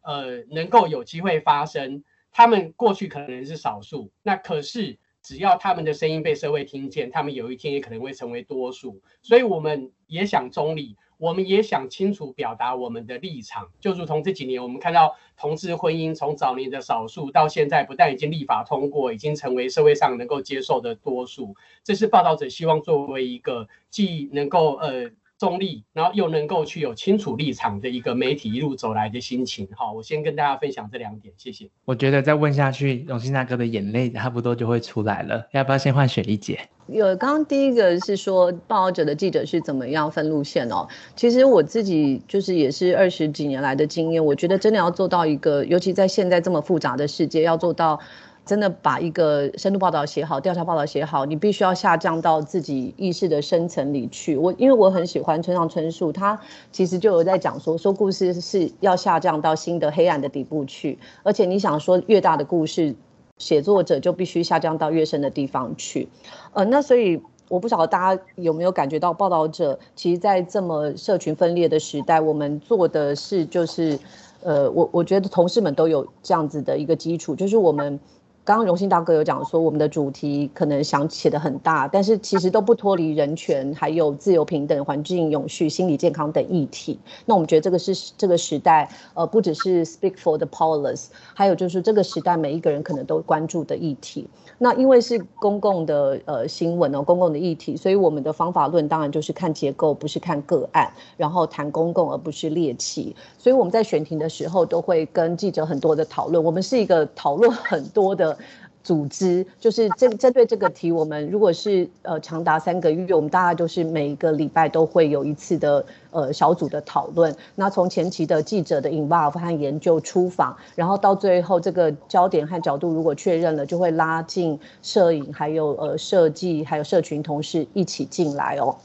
[0.01, 2.03] 呃，能够有机会发声。
[2.31, 4.99] 他们过去可能是少数，那可是。
[5.27, 9.01] 只要他们的声音被社会听见，他们有一天也可能会成为多数。
[9.23, 13.69] 所以我们也想中立，我们也想清楚表达我们的立场。
[13.79, 21.55] 就如同这几年，我们看到同志婚姻从早年的少数，到现在不但已经立法通过，已经成为社会上能够接受的多数。
[21.83, 25.11] 这是报道者希望作为一个既能够呃。
[25.37, 31.69] 中立，然后又能够去有清楚立场的一个媒体一路走来的心情，好，我先跟大家分享这两点，谢谢。
[31.83, 36.59] 我觉得再问下去，永信大哥的眼泪差不多就会出来了，要不要先换雪莉姐？
[36.87, 40.87] 有，刚刚第一个是说报道者的记者是怎么样分路线哦。
[41.15, 47.99] 其实我自己就是也是二十几年来的经验，我觉得真的要做到一个，尤其在现在这么复杂的世界，要做到。
[48.45, 54.37] 真的把一个深度报道写好，调查报道写好，你必须要下降到自己意识的深层里去。
[54.37, 56.39] 我因为我很喜欢村上春树，他
[56.71, 62.93] 其实就有在讲说，说故事是要下降到新的黑暗的底部去，而且你想说越大的故事，
[63.39, 66.07] 写作者就必须下降到越深的地方去。
[66.53, 73.97] 呃，那所以我不晓得大家有没有感觉到，报道者其实，在这么社群分裂的时代，我们做的事就是，
[74.43, 77.99] 呃，我我觉得同事们都有这样子的一个基础，就是我们。
[78.45, 86.99] 刚刚荣幸大哥有讲说，我们的主题可能想写的很大，但是其实都不脱离人权、还有自由平等、环境永续、心理健康等议题。
[87.25, 94.29] 那我们觉得这个是这个时代，呃，不只是 speak for the powerless，还有就是这个时代每一个人可能都关注的议题。
[94.59, 103.15] 那因为是公共的呃新闻哦，公共的议题，所以我们的方法论当然就是看结构，不是看个案，然后谈公共而不是猎奇。
[103.39, 108.34] 所以我们在选题的时候都会跟记者很多的讨论，我们是一个讨论很多的。
[108.83, 117.35] 组织就是针针对这个题，我们如果是呃长达三个月，我们大概就是每一个礼拜都会有一次的呃小组的讨论。
[117.55, 128.75] 那从前期的记者的 involve 和研究出访，然后到最后这个焦点和角度如果确认了，就会拉进摄影，还有呃设计，还有社群同事一起进来哦。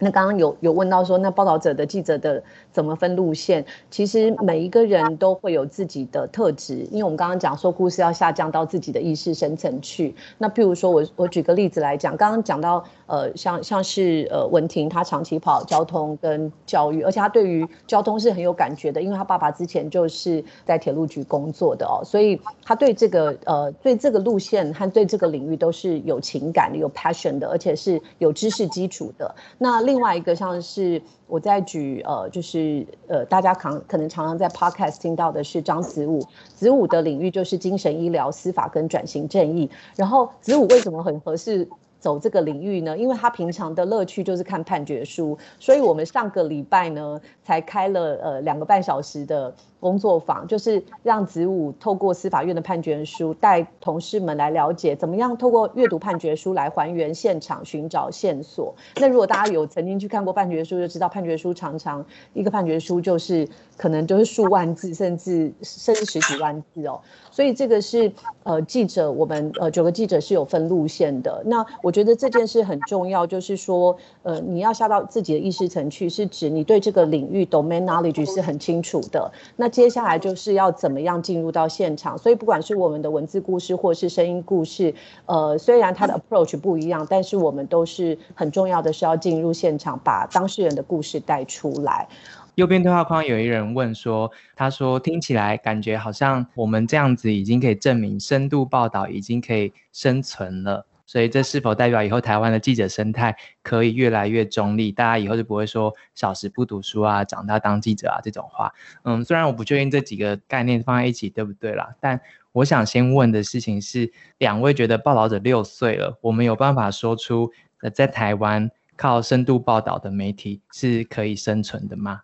[0.00, 2.42] 那刚刚有有问到说，那报道者的记者的
[2.74, 3.64] 怎么分路线？
[3.88, 10.12] 其实每一个人都会有自己的特质，因为我们刚刚讲说故事要下降到自己的意识深层去。
[10.38, 29.32] 那譬如说我我举个例子来讲，刚刚讲到呃像像是呃文婷，她长期跑交通跟教育，而且她对于交通是很有感觉的，因为她爸爸之前就是在铁路局工作的哦，所以她对这个呃对这个路线和对这个领域都是有情感的、有 passion 的，而且是有知识基础的。
[29.58, 32.63] 那另外一个像是我在举呃，就是
[33.06, 36.24] 呃，大家可能可能常常在 podcast 听到的是张子午，
[36.54, 39.70] 子午的领域就是精神医疗、司法跟转型正义。
[39.96, 41.68] 然后子午为什么很合适
[42.00, 42.96] 走这个领域呢？
[42.96, 49.54] 因为他平常的乐趣就是看判决书，所以我们上个礼拜呢才开了呃两个半小时的。
[49.84, 58.74] 工作坊就是让子午透过司法院的判决书，带同事们来了解怎么样透过阅读判决书来还原现场，寻找线索。
[58.96, 66.98] 那如果大家有曾经去看过判决书，就知道判决书常常一个判决书就是可能就是数万字，甚至甚至十几万字哦。
[67.30, 68.10] 所以这个是
[68.44, 71.42] 呃记者，我们呃九个记者是有分路线的。
[71.44, 79.30] 那我觉得这件事很重要，就是说呃你要下到自己的意识层去，是指你对这个领域 domain knowledge 是很清楚的。
[79.56, 84.94] 那接下来就是要怎么样进入到现场，所以不管是我们的文字故事或是声音故事，
[85.26, 92.06] 呃，虽然它的 approach 不一样，但是我们都是很重要的是要进入现场，把当事人的故事带出来。
[92.54, 100.86] 右边对话框有一人问说，他说听起来感觉好像我们这样子已经可以证明深度报道已经可以生存了。
[101.06, 104.90] 所以这是否代表以后台湾的记者生态可以越来越中立？
[104.90, 108.72] 大家以后就不会说小时不读书啊，长大当记者啊这种话。
[109.02, 112.20] 嗯，虽然我不确定这几个概念放在一起对不对啦，但
[112.52, 122.22] 我想先问的事情是，两位觉得报道者六岁了，我们有办法说出呃在台湾靠深度报道的媒体是可以生存的吗？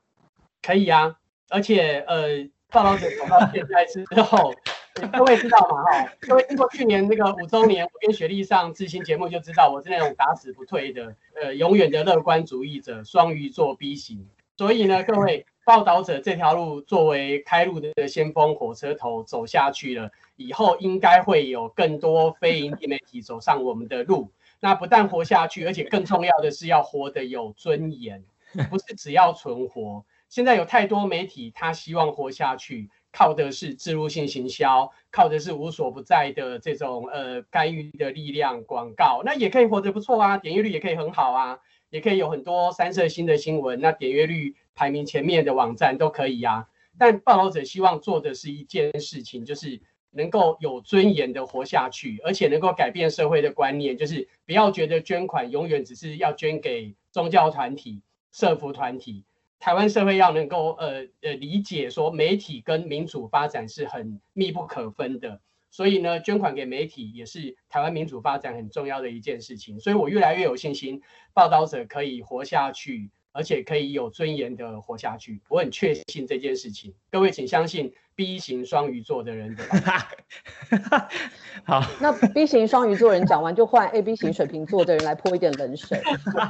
[0.63, 1.17] 可以啊，
[1.51, 4.55] 而且呃，报道者走到现在之后。
[5.17, 5.85] 各位知道吗？
[5.85, 14.27] 哈，各位经过去年那个五周年，我跟雪莉上知心节目就知道，我是那种打死不退的，呃，永远的乐观主义者，双鱼座 B 型。
[14.57, 24.31] 所以呢，各位报道者这条路作为开路的先锋火车头走下去了，以后应该会有更多非营利媒体走上我们的路。
[24.59, 28.23] 那不但活下去，而且更重要的是要活得有尊严，
[28.69, 30.05] 不是只要存活。
[30.29, 32.91] 现在有太多媒体，他希望活下去。
[33.13, 41.59] 靠的是自入性行销，靠的是无所不在的这种呃干预的力量，广告那也可以活得不错啊，点阅率也可以很好啊，
[41.91, 46.69] 也可以有很多三色星的新闻，那点阅率排名前面的网站都可以呀。
[46.99, 59.25] 但报道者希望做的是一件事情，就是能够有尊严的活下去，而且能够改变社会的观念，就是不要觉得捐款永远只是要捐给宗教团体、社福团体。
[59.61, 69.79] 台湾社会要能够呃呃理解说媒体跟民主发展是很密不可分的，所以呢，捐款给媒体也是台湾民主发展很重要的一件事情。
[69.79, 71.03] 所以我越来越有信心，
[71.35, 75.43] 报道者可以活下去，而且可以有尊严的活下去。
[75.51, 77.93] 我很确信这件事情，各位请相信。
[78.21, 79.57] B 型双鱼座的人，
[81.65, 85.99] 好， 那 B 型双鱼座人讲完，就换 A B 型水瓶座的人来泼一点冷水。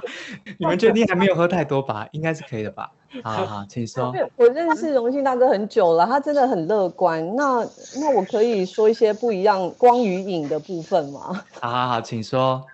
[0.59, 2.09] 你们确定还没有喝太多吧？
[2.11, 2.90] 应该是可以的吧？
[3.22, 4.12] 好好，请说。
[4.35, 7.37] 我认识荣幸大哥很久了，他真的很乐观。
[7.37, 7.64] 那
[8.00, 11.44] 那我可以说一些不一样光与影的部分吗？
[11.61, 12.66] 好好好，请说。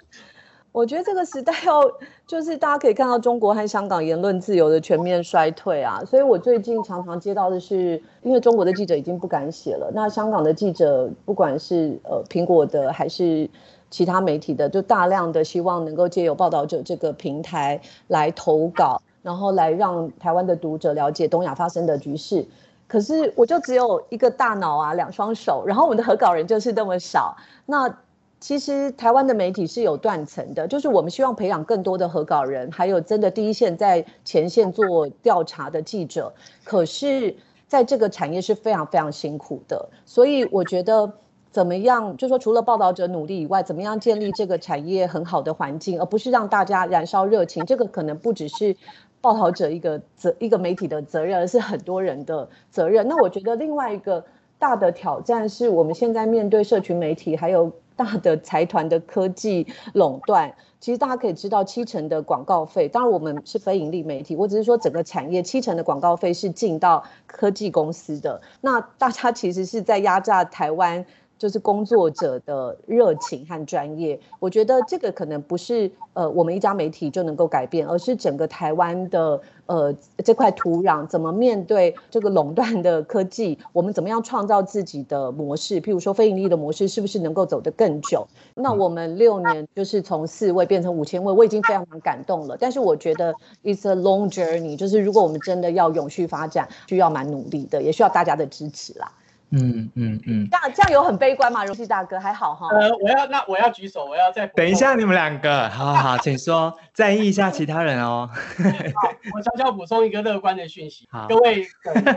[0.76, 1.90] 我觉得这个时代要
[2.26, 13.48] 就是大家可以看到中国和香港言论自由的全面衰退啊，所以我最近常常接到的是，因为中国的记者已经不敢写了，那香港的记者不管是呃苹果的还是
[13.88, 22.46] 其他媒体的，就大量的希望能够借由报道者这个平台来投稿，然后来让台湾的读者了解东亚发生的局势。
[22.86, 27.34] 可是我就只有一个大脑啊，两双手，然后我们的合稿人就是那么少，
[27.64, 27.96] 那。
[28.38, 36.32] 其实台湾的媒体是有断层的，就是我们希望培养更多的合稿人，还有真的第一线在前线做调查的记者。
[36.62, 37.34] 可是，
[37.66, 41.10] 在这个产业是非常非常辛苦的，所以我觉得
[41.50, 47.64] 怎么样，就说除了报道者努力以外，怎么样建立这个产业很好的环境，而不是让大家燃烧热情。
[47.64, 48.76] 这个可能不只是
[49.22, 53.08] 报道者一个责一个媒体的责任，而是很多人的责任。
[53.08, 54.22] 那我觉得另外一个
[54.58, 57.72] 大的挑战是我们现在面对社群媒体还有。
[57.96, 68.40] 大的财团的科技垄断， 其实大家可以知道，七成的广告费，当然我们是非盈利媒体，我只是说整个产业七成的广告费是进到科技公司的。
[68.60, 71.04] 那大家其实是在压榨台湾
[71.38, 74.18] 就是工作者的热情和专业。
[74.38, 79.94] 我觉得这个可能不是呃我们一家媒体就能够改变，而是整个台湾的呃
[80.24, 85.80] 这块土壤怎么面对这个垄断的科技，我们怎么样创造自己的模式？
[85.80, 88.26] 譬如说非盈利的模式，是不是能够走得更久？
[88.54, 92.56] 那我们六年就是从四位变成五千位，我已经非常感动了。
[92.58, 99.12] 但是我觉得 it's a long journey，就是如果我们真的要永续发展，需要蛮努力的，也需要大家的支持啦。
[99.50, 100.48] 嗯嗯嗯。
[100.50, 101.64] 这样这样有很悲观吗？
[101.64, 102.68] 荣熙大哥还好哈。
[102.68, 108.28] 呃，我要那我要举手，我要再等一下，你们两个，好好好，请说，在意一下其他人哦。
[108.32, 112.14] 好，我悄悄补充一个乐观的讯息，好各位等阵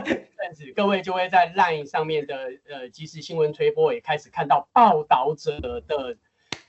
[0.54, 2.36] 子， 各位就会在 LINE 上面的
[2.68, 6.16] 呃即时新闻推播也开始看到报道者的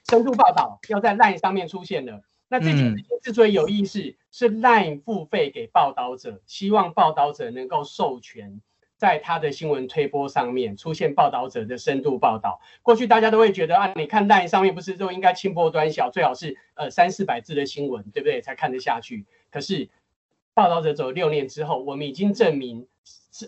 [0.09, 2.22] 深度报道要在 LINE 上面出现了。
[2.49, 8.59] 那这件事情之所以有意思，是 LINE 付费给报道者，希望报道者能够授权
[9.02, 12.62] 在他的新闻推播上面出现报道者的深度报道。
[12.84, 18.43] 过去大家都会觉得啊，你看 LINE 上面不是都应该轻薄短小，最好是呃三四百字的新闻，对不对？
[18.43, 19.26] 才看得下去。
[19.49, 19.89] 可是
[20.54, 22.86] 报道者走六年之后，我们已经证明，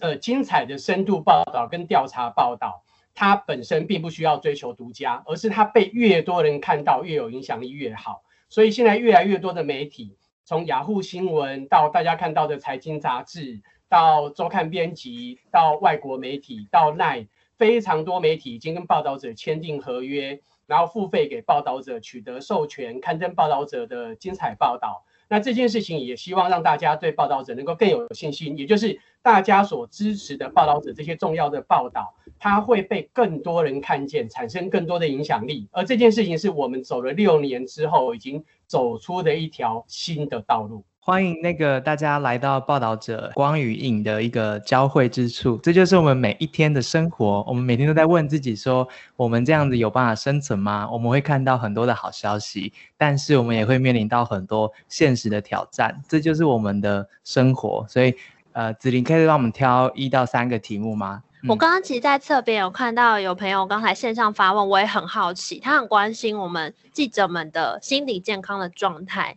[0.01, 2.84] 呃，精彩的深度报道跟调查报道，
[3.14, 8.24] 它本身并不需要追求独家，而是它被越多人看到，越有影响力越好。
[8.49, 13.62] 所以现在越来越多的媒体，从雅虎新闻到大家看到的财经杂志，
[13.94, 17.28] 到周刊编辑，到外国媒体，到奈
[17.58, 25.06] 非常多媒体已经跟报道者签订合约，然后付费给报道者取得授权，刊登报道者的精彩报道。
[25.28, 35.68] 那这件事情也希望让大家对报道者能够更有信心，也就是大家所支持的报道者这些重要的报道，它会被更多人看见，产生更多的影响力。
[35.72, 40.84] 而这件事情是我们走了六年之后，已经走出的一条新的道路。
[41.06, 47.43] 欢迎那个大家来到报道者光与影的一个交汇之处，这就是我们每一天的生活。
[47.45, 48.88] 我们每天都在问自己说：
[49.18, 50.88] 我们这样子有办法生存吗？
[50.89, 57.86] 我们会看到很多的好消息，但是我们也会面临到很多现实的挑战，这就是我们的生活。
[57.89, 58.16] 所以，
[58.54, 61.22] 呃，子琳可以帮我们挑一到三个题目吗？
[61.49, 69.36] 我刚刚其实，在侧边有看到有朋友刚才线上发问，我也很好奇，他很关心我们记者们的心理健康的状态。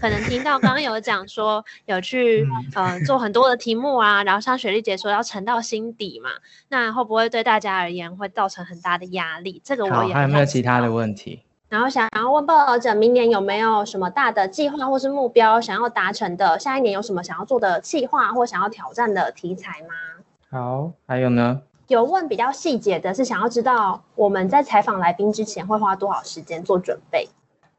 [0.00, 6.30] 可能听到刚刚有讲说有去呃做很多的题目啊，然后像雪莉姐说要沉到心底嘛，
[6.68, 9.62] 那会不会对大家而言会造成很大的压力？
[9.64, 10.92] 这个我好，也还有没有其他的？
[10.92, 11.42] 问题？
[11.68, 16.58] 然后想要问报道者，明年有没有什么大的计划或是目标想要达成的？
[16.58, 19.94] 下一年有什么想要做的计划或想要挑战的题材吗？
[20.50, 21.62] 好，还有呢？
[21.88, 27.28] 有问比较细节的，是想要知道我们在采访来宾之前会花多少时间做准备。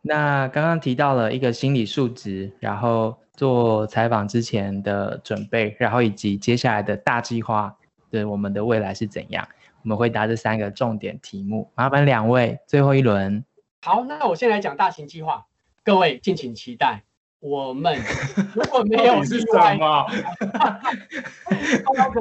[0.07, 7.75] 那刚刚提到了一个心理素质，然后做采访之前的准备，然后以及接下来的大计划
[8.11, 9.47] 的我们的未来是怎样？
[9.81, 13.43] 我们回答这三个重点题目，麻烦两位最后一轮。
[13.81, 15.47] 好，那我先来讲大型计划，
[15.83, 17.01] 各位敬请期待。
[17.39, 17.99] 我们
[18.53, 19.75] 如果没有意外，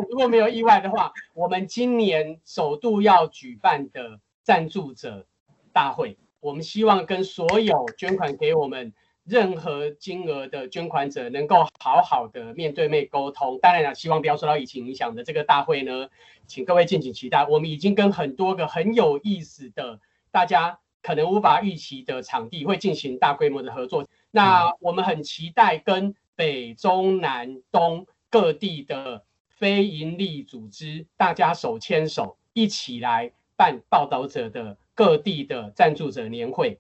[0.09, 5.27] 如果没有意外的话，我们今年首度要举办的赞助者
[5.73, 8.93] 大会，我们希望跟所有捐款给我们
[9.25, 13.59] 任何金额的捐款者能够好好的面对面沟通。
[13.63, 16.11] 当然了，希望不要受到疫情影响的这个大会呢，
[16.47, 17.47] 请各位敬请期待。
[17.47, 19.99] 我们已经跟很多个很有意思的，
[20.31, 24.07] 大家可能无法预期的场地会进行大规模的合作。
[24.31, 36.79] 那我们很期待跟北中南东各地的非营利组织，大家手牵手一起来办报道者的各地的赞助者年会，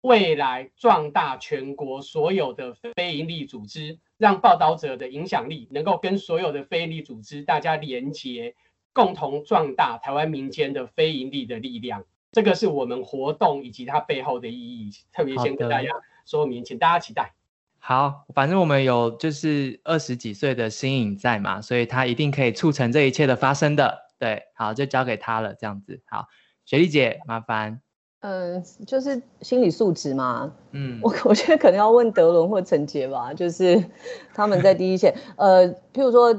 [0.00, 8.54] 未来壮大全国所有的非营利组织，让报道者的影响力能够跟所有的非营利组织大家连结，
[8.92, 12.04] 共同壮大台湾民间的非营利的力量。
[12.32, 15.88] 这个是我们活动以及它背后的意义，特别先跟大家
[16.26, 17.34] 说明，请大家期待。
[17.78, 24.06] 好，反正我们有就是二十几岁的新颖在嘛，所以他一定可以促成这一切的发生的。
[24.18, 26.02] 对，好，就交给他了，这样子。
[26.06, 26.26] 好，
[26.66, 27.80] 雪莉姐，麻烦。
[28.22, 33.80] 嗯，就是心理素质嘛，嗯，我 我觉得可能要问德伦或陈杰吧，就是
[34.34, 35.14] 他们在第一线。
[35.36, 36.36] 呃，譬如说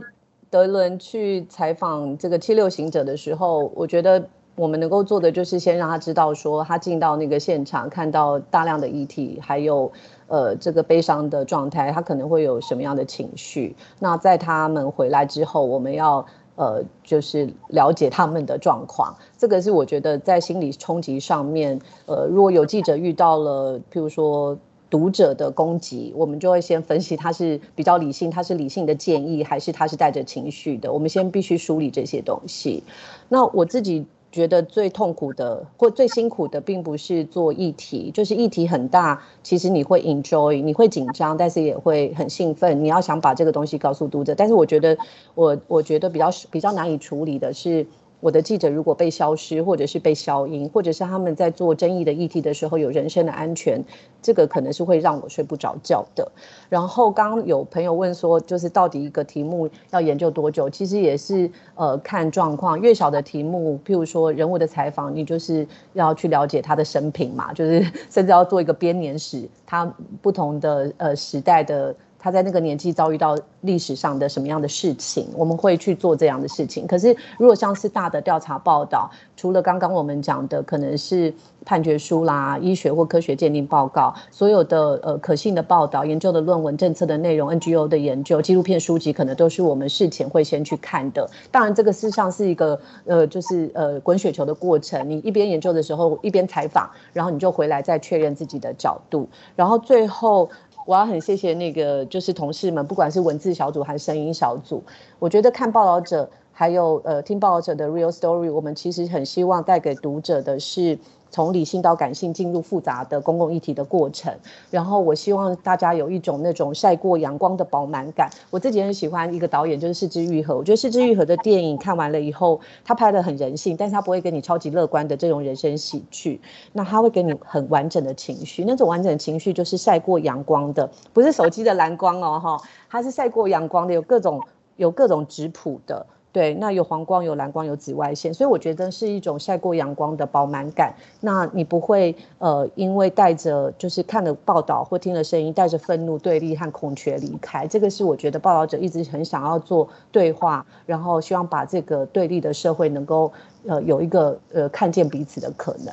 [0.49, 9.89] 德伦去采访这个七六行者的时候，我觉得我们能够做的就是先让他知道说，他进到那个现场看到大量的遗体，还有
[10.27, 13.73] 呃这个悲伤的状态，他可能会有什么样的情绪。
[13.99, 16.25] 那在他们回来之后，我们要。
[16.57, 24.57] 呃，就是了解他们的状况，这个是我觉得在心理冲击上面，呃，如果有记者遇到了，譬如说
[24.89, 32.83] 读者的攻击，我们就会先分析他是比较理性，他是理性的建议，还是他是带着情绪的，我们先必须梳理这些东西。
[33.29, 34.05] 那我自己。
[34.37, 42.83] 觉得最痛苦的或最辛苦的，并不是做议题，就是议题很大，其实你会 enjoy，你会紧张，但是也会很兴奋。
[42.83, 44.95] 你要想把这个东西告诉读者，但是我觉得
[45.33, 47.83] 我我觉得比较比较难以处理的是。
[48.19, 53.83] 我的记者如果被消失，或者是被消音，或者是他们在做争议的议题的时候有人身的安全，
[54.21, 56.31] 这个可能是会让我睡不着觉的。
[56.67, 60.67] 然后刚有朋友问说，就是到底一个题目要研究多久？
[60.69, 69.85] 其实也是呃看状况，越小的题目，譬如说人物的采访，你就是要去了解他的生平嘛，就是甚至要做一个编年史，他
[70.21, 71.95] 不同的呃时代的。
[72.19, 76.85] 他在那个年纪遭遇到历史上的什么样的事情，我们会去做这样的事情。
[76.87, 81.33] 可是，如果像是大的调查报道，除了刚刚我们讲的，可能是
[81.65, 91.29] 判决书啦、医学或科学鉴定报告，所有的呃可信的报道、研究的论文、政策的内容、NGO 的研究、纪录片书籍，可能都是我们事前会先去看的。
[91.51, 95.09] 当然，这个事实上是一个呃，就是呃滚雪球的过程。
[95.09, 100.49] 你一边研究的时候，一边采访，然后你就回来再确认自己的角度，然后最后。
[100.87, 104.81] 我要很谢谢那个，就是同事们，不管是文字小组还是声音小组，
[105.19, 110.97] 我觉得看报道者，还有呃听报道者的 real story，我们其实很希望带给读者的是。
[111.29, 114.33] 从理性到感性进入复杂的公共议题的过程，
[114.69, 118.29] 然后我希望大家有一种那种晒过阳光的饱满感。
[118.49, 120.55] 我自己很喜欢一个导演，就是四之愈合。
[120.55, 126.39] 我觉得四之愈合的电影看完了以后，他拍的很人性，但是他不会给你超级乐观的这种人生喜剧，
[126.73, 128.63] 那他会给你很完整的情绪。
[128.65, 134.41] 那种完整的情绪就是晒过阳光的，不是手机的蓝光哦，哈，它是晒过阳光的，有各种
[134.75, 136.05] 有各种质朴的。
[136.37, 140.93] 对，那有黄光、有蓝光、有紫外线，所以我觉得是一种晒过阳光的饱满感。
[141.19, 147.65] 那你不会呃，因为带着就是看了报道或听了声音，带着愤怒、对立和孔雀离开。
[147.65, 153.33] 这个是我觉得报道者一直很想要做对话，然后希望把这个对立的社会能够
[153.65, 155.91] 呃有一个呃看见彼此的可能。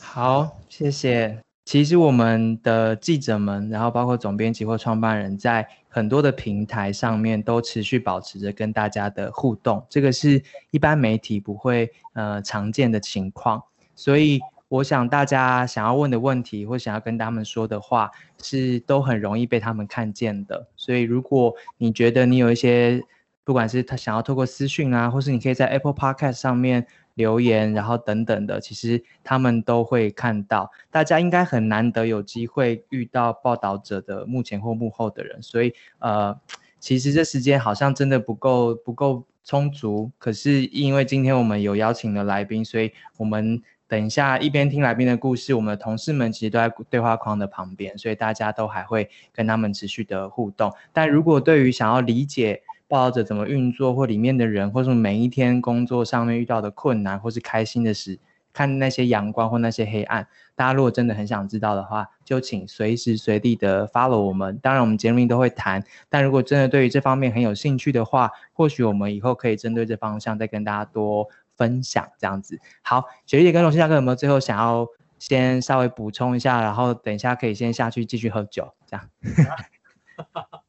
[0.00, 1.38] 好，谢谢。
[1.64, 10.42] 其实我们的记者们，然后包括总编辑或创办人，在很多的平台上面都持续保持着跟大家的互动，这个是
[10.72, 13.62] 一般媒体不会呃常见的情况。
[13.94, 18.10] 所以我想大家想要问的问题或想要跟他们说的话，
[18.42, 20.66] 是都很容易被他们看见的。
[20.74, 23.00] 所以如果你觉得你有一些，
[23.44, 26.88] 不管是他想要透过私讯啊，或是你可以在 Apple Podcast 上面。
[27.14, 30.70] 留言，然后等等的，其实他们都会看到。
[30.90, 36.38] 大家应该很难得有机会遇到报道者的幕前或幕后的人，所以呃，
[36.78, 40.10] 其实这时间好像真的不够不够充足。
[40.18, 50.72] 可是因为今天我们有邀请了来宾，所以我们等一下一边听来宾的故事，我们的同事们其实都在对话框的旁边，所以大家都还会跟他们持续的互动。
[50.92, 52.62] 但如果对于想要理解，
[52.94, 58.20] 报道者怎么运作，或里面的人，或者每一天工作上面遇到的困难，或是开心的事，
[58.52, 60.28] 看那些阳光或那些黑暗。
[60.54, 64.56] 大家如果真的很想知道的话，就请随时随地的 follow 我们。
[64.62, 65.82] 当然，我们节目都会谈。
[66.08, 72.08] 但如果真的对于这方面很有兴趣的话，或许我们以后可以针对这方向再跟大家多分享。
[72.16, 74.86] 这样子，好，雪莉姐跟龙西大哥有没有最后想要
[75.18, 76.60] 先稍微补充一下？
[76.60, 79.10] 然后等一下可以先下去继续喝酒，这样。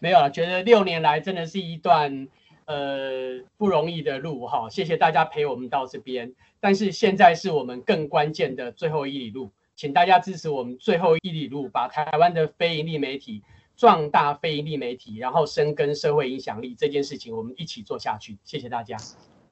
[0.00, 2.28] 没有了，觉得六年来真的是一段
[2.66, 6.32] 呃不容易的路哈，谢谢大家陪我们到这边。
[6.60, 13.42] 但是现在是我们更关键的最后一里路，请大家支持我们最后一里路，把台湾的非盈利媒体
[13.76, 18.36] 壮大，非盈利媒体，然后深耕社会影响力这件事情，我们一起做下去。
[18.42, 18.96] 谢谢大家，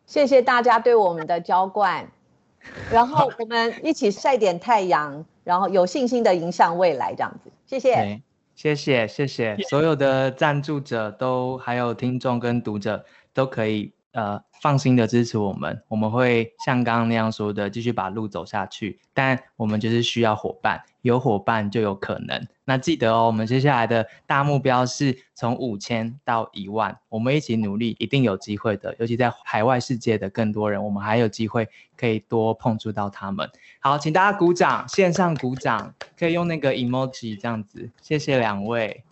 [0.04, 2.10] 谢谢大家对我们的浇灌，
[2.90, 8.20] 然后我们一起晒点太阳，然后有信心的迎向未来，这样子，谢谢。
[8.56, 13.04] 谢谢谢谢，所有的赞助者都还有听众跟读者
[13.34, 18.98] 都可以呃放心的支持我们，我们会像刚刚那样说的，继续把路走下去。
[19.12, 22.48] 但我们就是需要伙伴，有伙伴就有可能。
[22.64, 28.96] 那记得哦，我们接下来的大目标是从五千到一万，我们一起努力，一定有机会的。
[28.98, 33.48] 尤其在海外世界的更多人，我们还有机会可以多碰触到他们。
[33.80, 37.88] 好，请大家鼓掌，线上鼓掌，可以用那个 emoji 这样子。
[38.02, 39.04] 谢谢两位，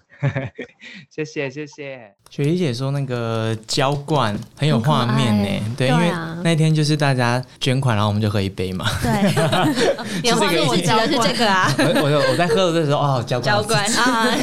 [1.11, 2.13] 谢 谢谢谢。
[2.31, 6.11] 雪莉姐说那个浇灌很有画面呢，对，因为
[6.43, 8.85] 那天就是大家捐款，然后我们就喝一杯嘛。
[9.03, 9.29] 对，
[10.33, 11.73] 是这个我记得是这个啊。
[11.79, 14.35] 我我我在喝的时候哦，浇浇灌啊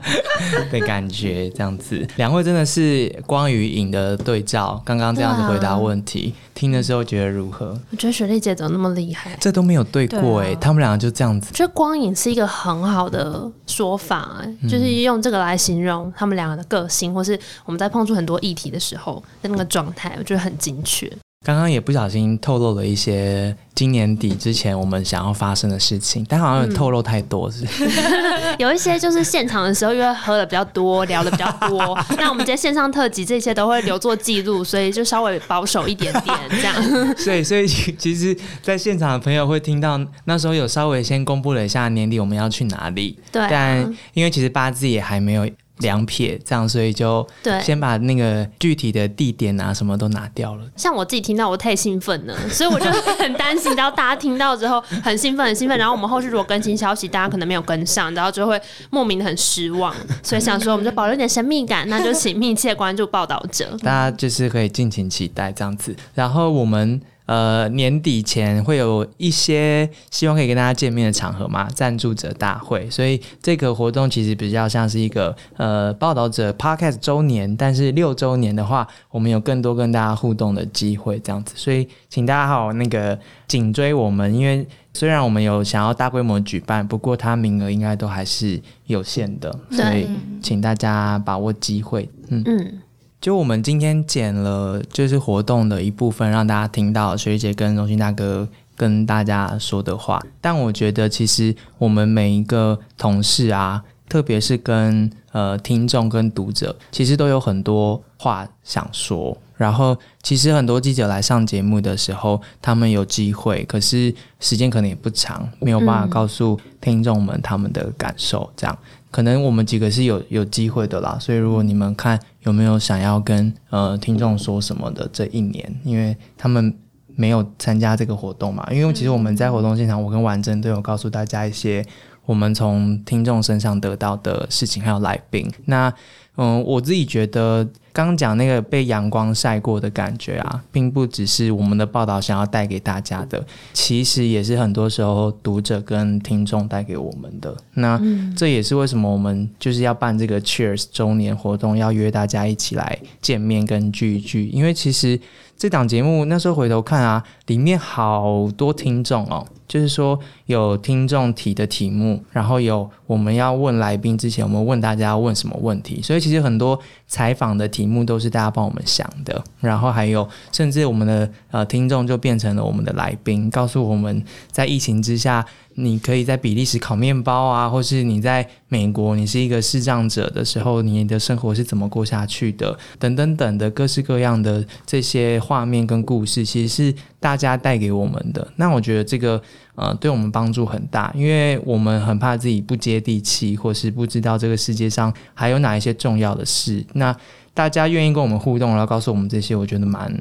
[0.70, 2.06] 的感觉这样子。
[2.16, 6.34] 两位真的是光与影的对照，刚刚这样子回答问题。
[6.52, 7.68] 听的时候觉得如何？
[7.90, 9.34] 我觉得雪莉姐怎么那么厉害？
[9.40, 11.48] 这都没有对过哎，他们两个就这样子。
[11.52, 21.10] 我觉得光影是一个很好的说法，哎，就是用用这个来形容他们两个的个性，或是我们在碰触很多议题的时候的那个状态，我觉得很精确。
[21.42, 27.64] 刚刚也不小心透露了一些今年底之前我们想要发生的事情，但好像有透露太多，是？
[28.58, 36.74] 有一些就是现场的时候，因为喝的比较多，聊的比较多， 那我们今天线上特辑这些都会留作记录，所以就稍微保守一点点这样。
[37.16, 45.48] 所以，所以其其实，在现场的朋友会听到那时候有稍微先公布了一下年底我们要去哪里，对啊但因为其实八字也还没有
[45.80, 50.64] 两撇，这样，所以就对先把那个具体的地点啊什么都拿掉了。
[50.76, 58.60] 像我自己听到，我太兴奋了， 所以我就很担心，然后大家听到之后很兴奋，很兴奋，然后我们后续如果更新消息，大家可能没有跟上，然后就会
[58.90, 63.76] 莫名的很失望，所以想说我们就保留一点神秘感，那就请密切关注报道者。
[63.82, 65.94] 大家就是可以尽情期待这样子。
[66.14, 67.00] 然后我们
[67.30, 72.90] 呃年底前会有一些希望可以跟大家见面的场合嘛，赞助者大会。
[72.90, 81.54] 所以这个活动其实比较像是一个呃报道者 Podcast 周年，但是六周年的话，我们有更多跟大家互动的机会这样子。
[81.56, 83.16] 所以请大家好那个
[83.46, 84.66] 紧追我们，因为。
[84.92, 90.04] 虽然我们有想要大规模举办，不过它名额应该都还是有限的，所以
[90.42, 92.10] 请大家把握机会。
[92.26, 92.80] 嗯，嗯，
[93.20, 100.18] 就我们今天剪了就是活动的一部分，让大家听到学姐跟荣勋大哥跟大家说的话。
[100.40, 109.36] 但我觉得其实我们每一个同事啊，特别是跟呃听众跟读者，其实都有很多话想说。
[109.54, 118.78] 然后其实很多记者来上节目的时候，他们有机会，可是时间可能也不长，没有办法告诉听众们他们的感受，这样。
[119.10, 126.72] 可能我们几个是有有机会的啦，所以如果你们看有没有想要跟呃听众说什么的这一年，因为他们
[127.16, 131.84] 没有参加这个活动嘛，因为其实我们在活动现场，我跟婉珍都有告诉大家一些
[132.24, 135.50] 我们从听众身上得到的事情，还有来宾。
[135.64, 135.92] 那
[136.36, 147.56] 嗯，我自己觉得刚刚讲那个被阳光晒过的感觉啊，并不只是我们的报道想要带给大家的，其实也是很多时候读者跟听众带给我们的。
[147.74, 148.00] 那
[148.36, 155.18] 这也是为什么我们就是要办这个 Cheers 周年活动，要约大家一起来见面跟聚一聚，因为其实
[155.56, 175.46] 这档节目那时候回头看啊，里面好多听众哦，就是说有听众提的题目，然后有我们要问来宾之前，我们问大家要问什么问题，所以其实很多采访的题目都是大家帮我们想的，然后还有甚至我们的呃听众就变成了我们的来宾，告诉我们在疫情之下。
[175.74, 182.76] 你可以在比利时烤面包啊，或是你在美国，你是一个视障者的时候，你的生活是怎么过下去的？
[182.98, 188.46] 等等等的各式各样的这些画面跟故事，其实是大家带给我们的。
[188.56, 189.40] 那我觉得这个
[189.80, 196.84] 呃，对我们帮助很大，因为我们很怕自己不接地气，或是不知道这个世界上还有哪一些重要的事。
[196.92, 197.16] 那
[197.54, 200.14] 大家愿意跟我们互动，然后告诉我们这些，我觉得蛮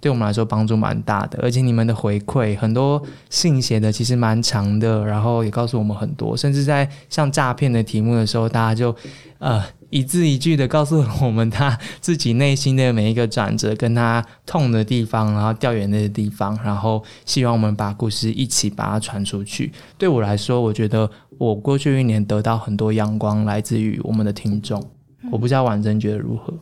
[0.00, 1.38] 对我们来说帮助蛮大的。
[1.42, 8.94] 而且你们的回馈，很多信写的其实蛮长的，然后也告诉我们很多，甚至在像诈骗的题目的时候，大家就
[9.38, 19.72] 呃一字一句的告诉我们他自己内心的每一个转折，跟他痛的地方，然后掉眼泪的地方，然后希望我们把故事一起把它传出去。
[19.98, 24.82] 对我来说，我觉得我过去一年得到很多阳光，来自于我们的听众。
[25.30, 26.54] 我不知道婉珍觉得如何？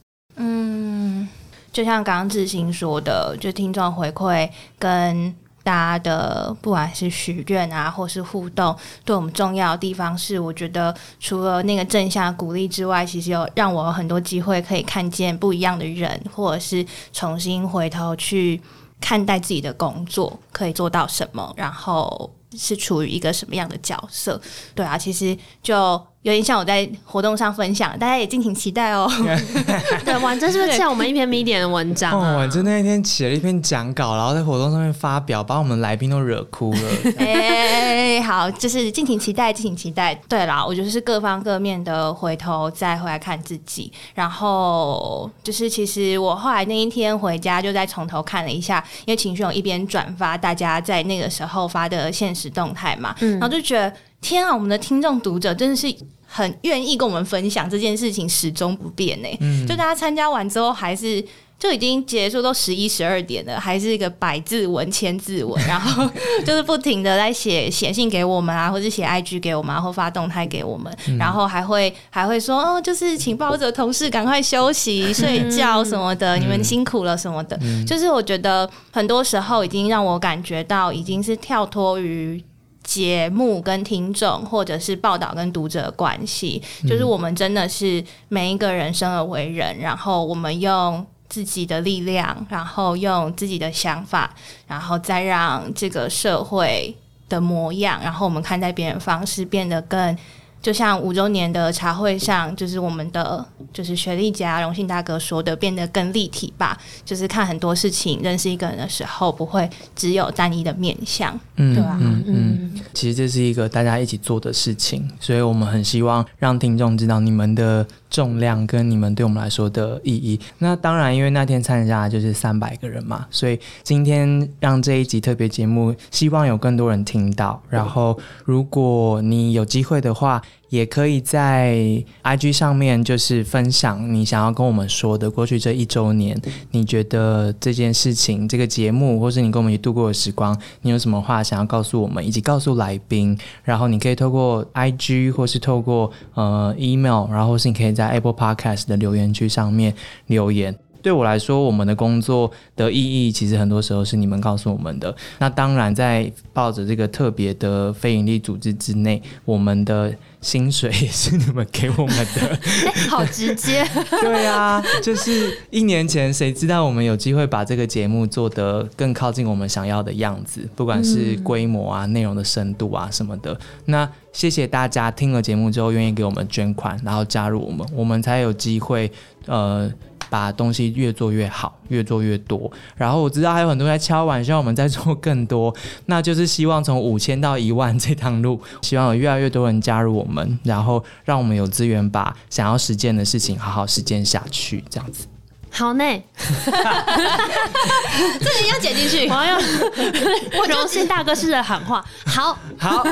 [1.73, 4.49] 就像刚刚志兴说的，就听众回馈
[4.79, 18.59] 跟大家的不管是许愿啊，或是互动，对我们重要的地方是，我觉得除了那个正向鼓励之外，其实有让我有很多机会可以看见不一样的人，或者是重新回头去
[18.99, 24.41] 看待自己的工作可以做到什么，然后是处于一个什么样的角色。
[24.75, 29.11] 对啊，其实就有点像我在活动上分享，大家也敬请期待哦。
[30.05, 32.37] 对，婉珍是不是欠我们一篇 medium 的文章哦，啊？
[32.37, 36.81] 婉珍那一天写了一篇讲稿，然后在活动上面发表，把我们来宾都惹哭了。
[37.16, 40.14] 哎、好，就是敬请期待，敬请期待。
[40.29, 53.91] 对啦，我觉得是各方各面的回头再回来看自己，然后就是其实我后来那一天回家就再从头看了一下，因为情绪有一边转发大家在那个时候发的现实动态嘛，然后就觉得
[54.21, 55.95] 天啊，我们的听众读者真的是。
[56.31, 61.25] 很愿意跟我们分享这件事情，始终不变呢、就大家参加完之后，还是
[61.59, 66.07] 就已经结束，都十一十二点了，还是一个百字文、千字文，然后
[66.45, 77.59] 就是不停的在写写信给我们啊，或者写 IG 给我们、啊，或发动态给我们，然后还会还会说哦，就是请报者同事赶快休息、睡觉什么的，你们辛苦了什么的。
[77.87, 82.45] 就是我觉得很多时候已经让我感觉到，已经是跳脱于。
[82.89, 94.34] 节目跟听众，或者是报道跟读者的关系，就是我们真的是每一个人生而为人，然后我们用自自己的力量，然后用自己的想法，
[94.66, 96.97] 然后再让这个社会
[97.28, 100.16] 的模样，然后我们看待别人方式变得更。
[100.61, 106.77] 就像五周年的茶会上，就是我们的就是学历家荣幸大哥说的，变得更立体吧。
[107.05, 111.39] 就是看很多事情，认识一个人的时候，不会只有单一的面相。
[111.57, 120.39] 嗯对啊嗯嗯，其实这是一个大家一起做的事情，所以我们很希望让听众知道你们的重量跟你们对我们来说的意义。
[120.59, 127.63] 那当然，因为那天参加就是三百个人嘛，所以今天让这一集特别节目，希望有更多人听到。
[127.69, 136.41] 然后，如果你有机会的话，也可以在 IG 上面就是分享你想要跟我们说的过去这一周年，
[136.71, 143.39] 你觉得这件事情、这个节目，或是你跟我们一起度过的时光，你有什么话想要告诉我们，以及告诉来宾？
[143.64, 149.95] 然后你可以透过 IG 或是透过呃 email，然后或是你可以在 Apple Podcast 的留言区上面
[150.27, 150.77] 留言。
[151.01, 155.14] 对我来说，我们的工作的意义，其实很多时候是你们告诉我们的。
[155.39, 162.59] 那当然，在抱着这个特别的非营利组织之内，我们的薪水也是你们给我们的。
[163.11, 163.84] 好直接，
[164.22, 173.59] 对啊，就是一年前，谁知道我们有机会把这个节目做得更靠近我们想要的样子，不管是规模啊、内容的深度啊什么的。
[173.86, 179.11] 那谢谢大家听了节目之后愿意给我们捐款，然后加入我们，我们才有机会
[179.47, 179.91] 呃。
[180.31, 182.70] 把东西越做越好，越做越多。
[182.97, 185.74] 然后我知道还有很多人在敲碗，希望我们再做更多。
[186.07, 195.26] 那就是希望从五千到一万这趟路，希望有越来越多人加入我们，然后让我们有资源把想要实践的事情好好实践下去，这样子。
[195.71, 196.05] 好呢，
[196.64, 199.35] 这个一定要剪进去我。
[199.35, 202.05] 要用 荣幸大哥式的喊话。
[202.27, 203.05] 好，好，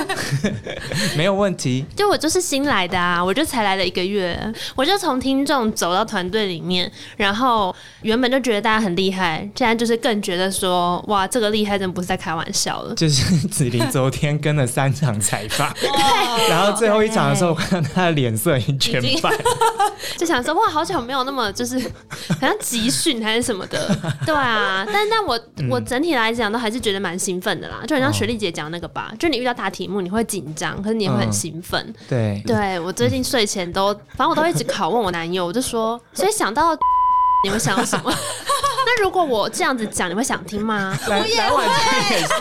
[1.16, 1.84] 没有问题。
[1.96, 4.38] 就我就是新来的啊，我就才来了一个月，
[4.74, 12.94] 我就从听众走到团队里面，然后原本就觉得大家很厉害，现在就是更觉得说，哇，这个厉害真不是在开玩笑了。
[12.94, 15.72] 就是子琳昨天跟了三场采访，
[16.48, 19.30] 然后最后一场的时候，我看到他的脸色已经全白。
[20.16, 21.78] 就想说哇，好久没有那么就是
[22.46, 23.88] 好像集训还是什么的，
[24.24, 24.84] 对啊。
[24.86, 25.38] 但但我
[25.70, 31.94] 我整体来讲都还是觉得蛮兴奋的啦，就很像雪莉姐讲那个吧，就你遇到大题目你会紧张，可是你也会很兴奋。
[32.08, 36.76] 对，对我最近睡前都，反正我都一直拷问我男友，我就说，所以想到
[37.44, 38.12] 你会想到什么？
[38.86, 40.96] 那如果我这样子讲，你会想听吗？
[41.08, 42.32] 来来晚间也是，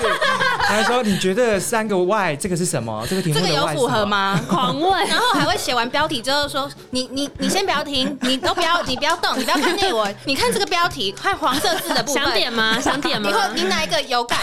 [0.59, 3.03] 他说你觉得三个 Y 这个是什么？
[3.09, 3.87] 这个题目这个有符？
[3.87, 4.39] 合吗？
[4.47, 12.79] 狂问，然后还会写完标题之后说：“你你你先不要听，你都不要你不要动，你不要看内文，你看这个标题，看黄色字的部分。”想点吗？
[12.79, 13.33] 想点吗你？
[13.33, 14.37] 会你哪一个有感？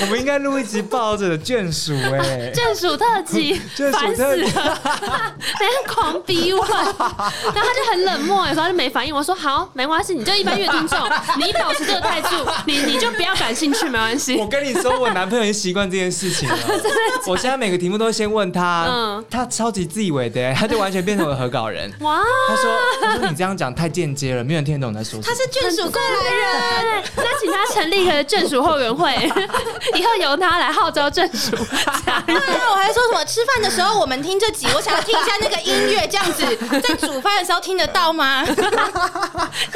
[0.00, 4.80] 我们应该录一集抱着的眷属哎， 眷属特辑眷， 属烦死特辑了，
[5.58, 7.14] 在那狂逼问，然后
[7.54, 9.14] 他就很冷漠，有时候就没反应。
[9.14, 10.98] 我说好，没关系，你就一般阅听众，
[11.38, 12.28] 你保持这个态度，
[12.66, 14.46] 你你就不要感兴趣，没关系我。
[14.46, 16.56] 跟你说，我男朋友已经习惯这件事情了。
[17.26, 21.90] 我现在每个题目都先问他，嗯他超级自以为的，他就完全变成我的合稿人。
[22.00, 29.14] 哇，他说：“他说你这样讲太间接了，没有人听得懂你在说什么。”他是眷属过来人，那请他成立一个眷属后援会，
[29.96, 31.56] 以后由他来号召眷属。
[31.56, 32.22] 对啊，
[32.70, 36.44] 我还说什么吃饭的时候我们听这集，我想要听一下那个音乐，这样子
[36.80, 38.44] 在煮饭的时候听得到吗？
[38.44, 38.52] 压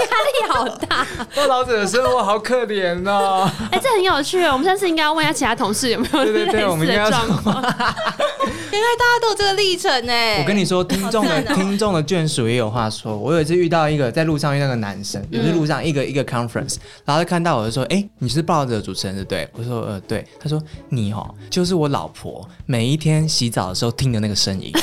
[0.06, 1.06] 力好大。
[1.34, 3.50] 报道者的生活好可怜哦。
[3.72, 4.52] 哎、这很有趣哦。
[4.52, 7.62] 我们下次应该要问一下其他同事有没有对对对类似的我们应该要状况。
[7.62, 10.12] 原来大家都有这个历程呢。
[10.38, 13.16] 我跟你说，听众的听众的眷属也有话说。
[13.16, 24.70] 我有一次遇到一个在路上遇到个男生，也是路上一个一个 conference，然后他看到我就说：“哎、你是报道者主持人对不对？”我说：“呃，对。”他说：“你哦，就是我老婆每一天洗澡的时候听的那个声音。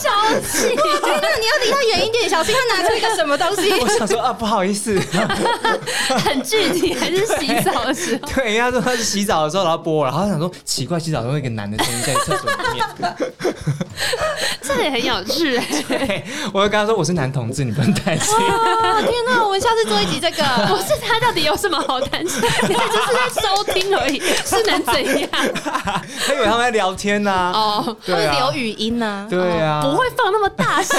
[0.00, 0.10] 小
[0.40, 0.68] 气，
[1.02, 4.98] 真的，你要离他远一点，小心他拿出一个什么东西。”我想说啊，不好意思，
[6.24, 8.28] 很具体，还是洗澡的时候。
[8.34, 12.84] 对，人家说他是洗澡的时候然后播，然后他想说奇怪，洗澡的时候有一个男的声音在厕所里面。
[14.62, 15.66] 这也很有趣哎。
[15.86, 18.34] 对，我就跟他说我是男同志，你不用担心。
[18.34, 20.42] 哦，天哪，我们下次做一集这个。
[20.66, 22.40] 不是他到底有什么好担心？
[22.68, 25.28] 你看就是在收听而已，是能怎样？
[26.26, 29.26] 他以为他们在聊天呢、哦，他对啊，会留语音呢。
[29.28, 30.98] 对啊，不会放那么大声。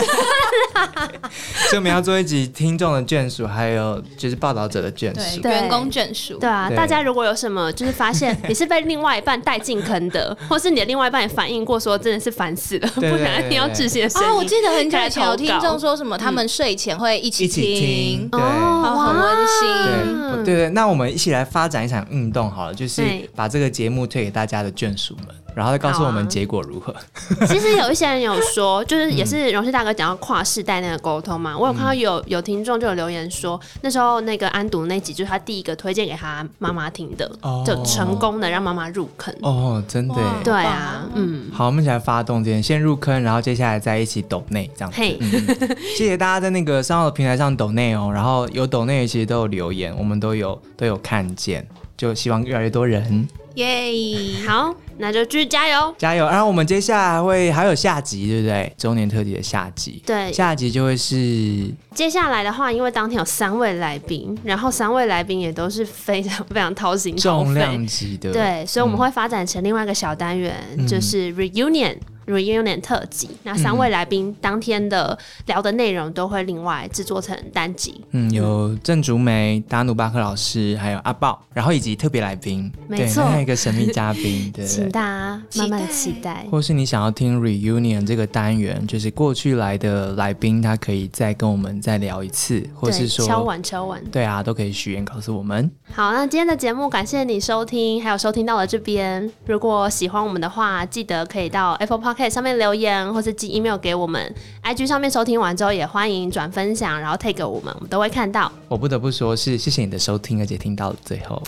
[1.68, 5.42] 所以我们要做一集听众的眷属，还有就是报道者的眷属。
[5.42, 6.38] 对员工眷属。
[6.38, 14.28] 对啊，大家如果有什么就是发现你是被另外一半带进坑的， 或是你的另外一半也反映过说真的是烦死了，不然你要窒息的声音。
[14.28, 18.42] 啊，我记得很久以前有听众说什么，他们睡前会一起一起听，对。
[18.42, 20.44] 哦好很温馨。
[20.44, 23.02] 对对对，那我们一起来发展一场运动好了，就是
[23.36, 25.28] 把这个节目推给大家的眷属们。
[25.56, 26.94] 然后再告诉我们结果如何。
[27.48, 39.34] 其实有一些人有说， 就是也是荣旭大哥讲到跨世代那个沟通嘛，我有看到有有听众就有留言说，那时候那个安读那集就是他第一个推荐给他妈妈听的，哦就成功的让妈妈入坑。
[39.42, 40.22] 哦，真的耶。
[40.44, 44.98] 对啊，嗯，好，我们一起来发动这件，先入坑，然后接下来再一起抖内这样子。
[45.00, 45.18] 嘿，
[45.98, 53.92] 谢谢大家在那个商号的平台上抖内哦，然后有抖内其实都有留言，我们都有都有看见，就希望越来越多人耶！
[54.48, 55.94] 好，那就继续加油。
[55.98, 56.26] 加油。
[56.26, 58.74] 然后我们接下来会还有下集，对不对？
[58.78, 71.96] 周年特辑的下集，对，下集就会是接下来的话，因为当天有三位来宾，然后三位来宾也都是非常非常掏心掏，重量级的，对，所以我们嗯会发展成另外一个小单元，嗯就是 reunion。
[72.28, 86.46] Reunion 特辑，那三位来宾当天的聊的内容都会另外制作成单集，嗯，有郑竹梅、达努巴克老师，还有阿豹，然后以及特别来宾，对，没错还有一个神秘嘉宾， 对请大家慢慢的期待。
[86.50, 94.04] 或是你想要听 reunion 这个单元，就是过去来的来宾，他可以再跟我们再聊一次，或是，说敲碗敲碗。
[94.12, 95.70] 对啊，都可以许愿告诉我们。
[95.94, 99.30] 好，那今天的节目感谢你收听，还有收听到了这边。
[99.46, 104.34] 如果喜欢我们的话，记得可以到 Apple Podcast 上面留言，或是寄 email 给我们。
[104.64, 108.50] IG 上面收听完之后，也欢迎转分享，然后 take 我们，我们都会看到。
[108.70, 111.42] 我不得不说是谢谢你的收听，而且听到了最后。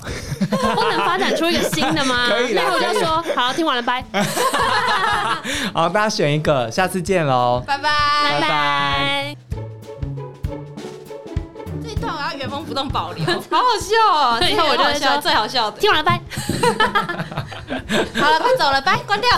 [0.75, 2.27] 不能发展出一个新的吗？
[2.29, 4.03] 可以啦那我就说好，听完了，拜，
[5.73, 7.89] 好，大家选一个，下次见喽，拜拜。
[8.23, 9.35] 拜拜拜。
[11.81, 14.37] 这一段我要原封不动保留， 好好笑哦！
[14.41, 15.79] 最后我就笑，说最好笑的。
[15.79, 16.21] 听完了，拜。
[18.19, 19.29] 好了，快走了，拜，关掉。